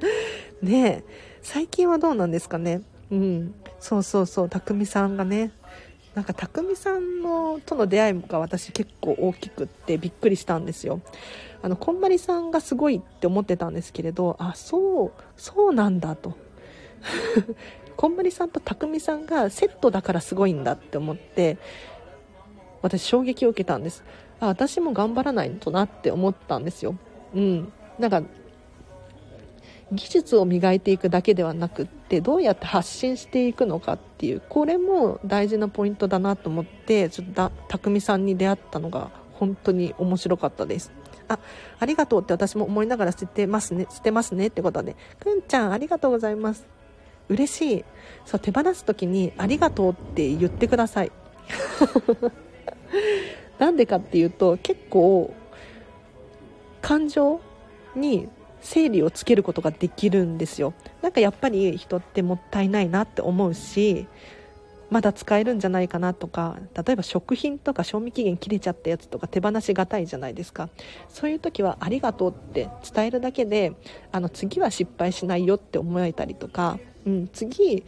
[0.62, 1.04] ねえ
[1.42, 2.82] 最近はどうなんですかね？
[3.10, 3.54] うん。
[3.80, 5.52] そうそうそう匠さんがね。
[6.14, 11.00] なんか匠さんのとの出会いが私結構大きくってびっくりしたんですよ。
[11.62, 16.34] あのこんまりさんがすごいって思ってたんですけれどあそうそうなんだと。
[17.96, 21.58] こんまりさんと匠さんがセットだからすごいんだって思って
[22.82, 24.02] 私衝撃を受けたんです。
[24.40, 26.96] あ私も頑張らないとなって思ったんですよ。
[27.34, 27.72] うん。
[27.98, 28.22] なんか
[29.92, 40.92] 技術を磨いていくだけではなくってどうやって発信していくのかっていうこれも大事なポイントだなと思ってちょっと匠さんに出会ったのが本当に面白かったです。
[41.28, 41.38] あ
[41.78, 44.96] ありがとうって私も思いながら捨てますね捨てますねってことで。
[45.20, 46.66] くんちゃんありがとうございます。
[47.28, 47.84] 嬉しい。
[48.24, 51.12] そう手放す時にありがとうって言ってください。
[53.58, 55.34] なんでかっていうと結構
[56.80, 57.40] 感情
[57.94, 58.28] に
[58.60, 60.74] 整理をつけることができるんですよ。
[61.02, 64.06] なんかやっぱり人ってもったいないなって思うし
[64.90, 70.68] まだ使えるんじゃないかなとか例えば食品とか賞味期限切れちゃったやつとか手放しがたいじゃないですか。
[71.08, 73.72] そういう時はありがとうって伝えるだけで
[74.12, 77.84] あの次は失敗しないよって思えたりとか、うん、次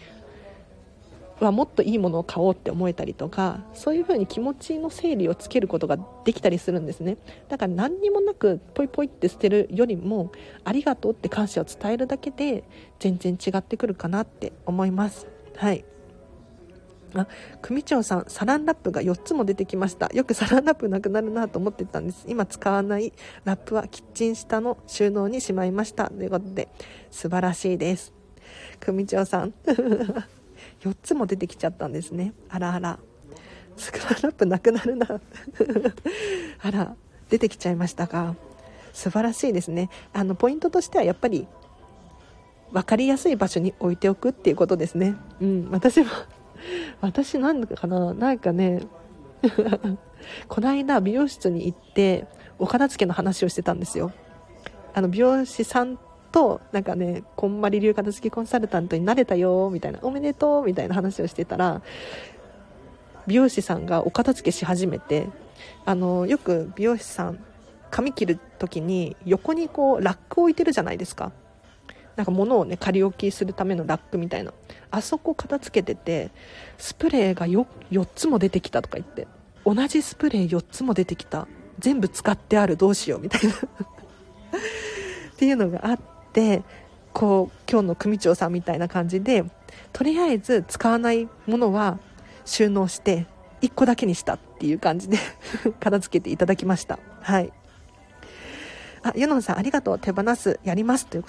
[1.45, 7.17] はもっといいものを買おうって思えたりとかそういうふうに気持ちの整理をつけることができたりするんですね。
[7.49, 10.33] だから何にもなくポイポイって捨てるよりも
[10.65, 12.65] ありがとうって感謝を伝えるだけで
[12.99, 15.27] 全然違ってくるかなって思います。
[15.57, 15.85] はい。
[17.15, 17.27] あ
[17.61, 20.09] 組長さんサランラップが4つも出てきました。
[20.15, 22.25] よくサランラップなくなるなと思ってたんです。
[22.29, 23.13] 今使わない
[23.45, 26.09] ラップはキッチン下の収納にしまいました。
[26.09, 26.69] ということで
[27.11, 28.13] 素晴らしいです。
[28.79, 29.55] 組長さん。
[30.81, 32.33] 4つも出てきちゃったんですね。
[32.49, 32.99] あらあら。
[33.77, 35.07] スクララップなくなるな。
[36.63, 36.97] あら
[37.31, 38.35] 出てきちゃいましたが
[38.93, 39.89] 素晴らしいですね。
[40.13, 41.47] あのポイントとしてはやっぱり
[42.73, 45.17] 分かりやすい場所に置いておくっていうことですね。
[45.41, 45.69] うん。
[45.71, 46.09] 私も
[47.01, 48.83] 私なんだかななんかね
[50.49, 52.27] この間美容室に行って
[52.59, 54.13] お片付けの話をしてたんですよ。
[54.93, 55.99] あの美容師さん
[56.33, 61.83] と、なんかね、こんまり流片付けコンサルタントになれたよ、みたいな、おめでとう、みたいな話をしてたら、
[63.27, 65.29] 美容師さんがお片付けし始めて、
[65.85, 67.39] あの、よく美容師さん
[67.91, 71.33] 髪切る時に横にこうラック置いてるじゃないですか。
[72.17, 74.53] なんか物をね仮置きするためのラックみたいな。
[74.91, 76.31] あそこ片付けてて
[76.79, 79.29] スプレーが 4, 4つも出てきたとか言って
[79.65, 81.47] 同じスプレー4つも出てきた。
[81.79, 83.55] 全部使ってあるどうしようみたいな。
[83.57, 83.59] っ
[85.37, 85.99] ていうのがあっ
[86.33, 86.63] て
[87.13, 89.45] こう今日の組長さんみたいな感じで
[89.93, 91.99] とりあえず使わないものは
[92.45, 93.27] 収納して
[93.63, 95.19] 1個だけにしたっていう感じで
[95.81, 96.99] 片付けていただきました。
[97.21, 97.53] はい。
[99.03, 99.99] あユノンさんありがとう。
[99.99, 101.25] 手放すやりますという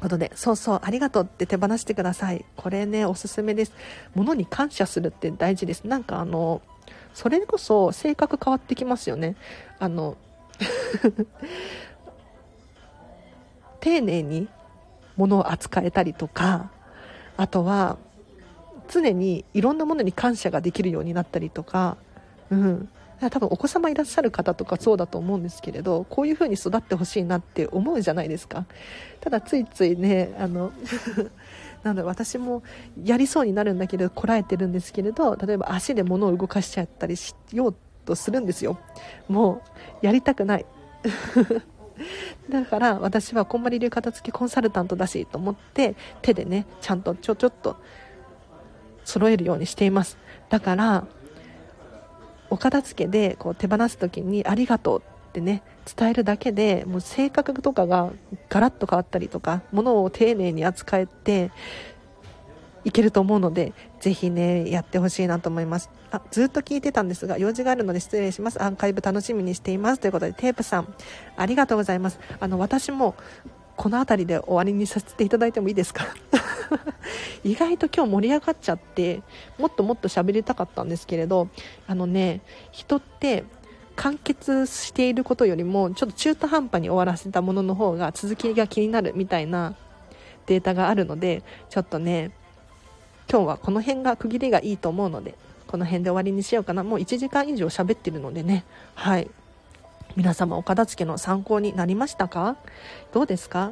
[0.00, 2.44] ことでそうそうありがとうって手放してください。
[2.56, 3.72] これねおすすめです。
[4.14, 5.84] 物に感謝するって大事です。
[5.84, 6.62] なんかあの
[7.14, 9.36] それこそ性格変わってきますよね。
[9.78, 10.16] あの
[13.80, 14.48] 丁寧に
[15.16, 16.70] 物を扱えたりとか
[17.36, 17.98] あとは
[18.88, 21.96] 常にいろんなものに感謝ができるようになったりとか、
[22.50, 22.88] うん、
[23.28, 28.66] 多分お子様いらっしゃる方とかそうだと思うんですけれどこういう風に育ってほしいなって思うじゃないですか。
[29.20, 30.72] ただついついねあの
[31.84, 32.62] なんだ私も
[33.04, 37.74] やりそうになるんだけどこらえてるんですけれど例えば足で物を動かしちゃったりしよう
[38.04, 38.78] とするんですよ。
[39.28, 39.62] も
[40.02, 40.66] うやりたくない。
[42.48, 47.76] だから私はこんまり流片付きコンサルタントだしと思って手でねちゃんとちょちょっと
[49.04, 50.18] 揃えるようにしています。
[50.48, 51.06] だから
[52.50, 55.62] お片付けでこう手放す時にありがとうってね
[55.96, 58.10] 伝えるだけでもう性格とかが
[58.48, 61.52] ガラッと変わったりとか物を丁寧に扱えて
[62.84, 65.90] いけると思うのでぜひねやってほしいなと思います。
[66.10, 68.62] あずっと聞いてたんですが用事があるので失礼します。
[68.62, 70.00] アーカイブ楽しみにしています。
[70.00, 70.94] ということでテープさん
[71.36, 72.18] ありがとうございます。
[72.38, 73.14] あの私も
[73.76, 76.04] この辺りで終わりにさせていただいてもいいですか？
[77.44, 79.22] 意外と今日盛り上がっちゃって
[79.58, 81.48] もっともっと喋りたかったんですけれど
[81.86, 83.44] あのね人って
[83.96, 89.74] 完結していることよりもちょっと中途半端に終わらせたものの方が続きが気になるみたいな
[90.46, 92.30] データがあるのでちょっとね
[93.30, 95.36] 今日はこの辺が区切りがいいと思うので
[95.68, 96.82] この辺で終わりにしようかな。
[96.82, 98.64] もう1時間以上喋ってるのでね。
[98.96, 99.30] はい。
[100.16, 102.56] 皆様お片付けの参考になりましたか？
[103.12, 103.70] どうですか？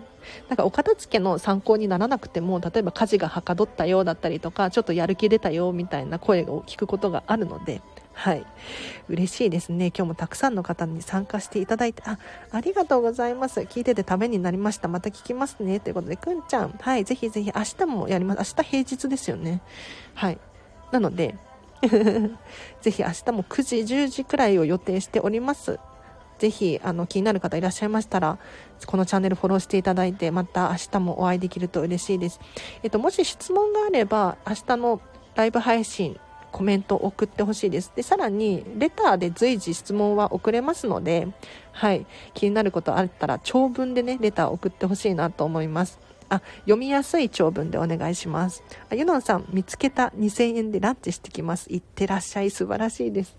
[0.48, 7.82] なんかお片付けの参考にならなくても例えば家事がはかどったようだったりとかちょっとやる気出たよみたいな声を聞くことがあるので
[8.18, 8.44] はい。
[9.08, 9.92] 嬉しいですね。
[9.96, 12.02] 今日もたくさんの方に参加していただいて。
[12.04, 12.18] あ
[12.50, 13.60] ありがとうございます。
[13.60, 14.88] 聞いててためになりました。
[14.88, 15.78] また聞きますね。
[15.78, 16.70] ということでくんちゃん。
[16.80, 17.04] はい。
[17.04, 17.52] ぜひぜひ。
[17.54, 18.56] 明日もやります。
[18.56, 19.62] 明日平日ですよね。
[20.14, 20.38] はい。
[20.90, 21.36] なので
[22.82, 25.78] ぜひ明日も9時10時くらいを予定しております。
[26.40, 28.38] ぜひあの気になる方いらっしゃいましたら
[28.86, 32.38] このチャンネルフォローしていただいてまた明日もお会いできると嬉しいです、
[32.84, 35.00] えっと、もし質問があれば明日の
[35.34, 36.18] ライブ配信
[36.52, 37.92] コメント送ってほしいです。
[37.94, 41.28] で、さらに、レターで随時質問は送れますので、
[41.72, 45.98] はい、気になることあったら、長文でね、レター送ってほしいなと思います。
[46.28, 48.62] あ、読みやすい長文でお願いします。
[48.90, 51.72] あ、ゆのんさん、見つけた2000円でランチしてきます。
[51.72, 52.50] いってらっしゃい。
[52.50, 53.36] 素晴らしいです。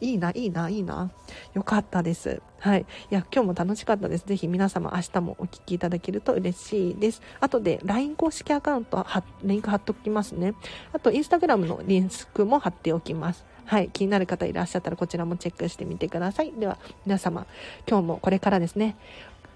[0.00, 1.10] いいな、いいな、いいな。
[1.54, 2.40] よかったです。
[2.58, 2.80] はい。
[2.80, 4.26] いや、今日も楽しかったです。
[4.26, 7.22] ぜひ皆様明日もお聞きいただけると嬉しいです。
[7.40, 10.54] あとで LINE 公式アカウントは、リンク貼っておきますね。
[10.92, 13.44] あと、インスタグラムのリンクも貼っておきます。
[13.66, 13.88] はい。
[13.90, 16.52] 気になる方いらっしゃったらこちらもチェックしてみてください。
[16.52, 17.46] では、皆様、
[17.88, 18.96] 今日もこれからですね、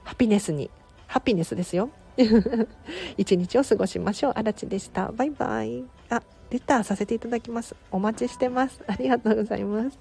[0.05, 0.71] ハピネスに、
[1.07, 1.91] ハピネスですよ。
[3.17, 4.33] 一日を過ごしましょう。
[4.35, 5.13] あらちでした。
[5.13, 5.85] バイバイ。
[6.11, 7.75] あ、レターさせていただきます。
[7.91, 8.81] お待ちしてます。
[8.87, 9.99] ありがとうございます。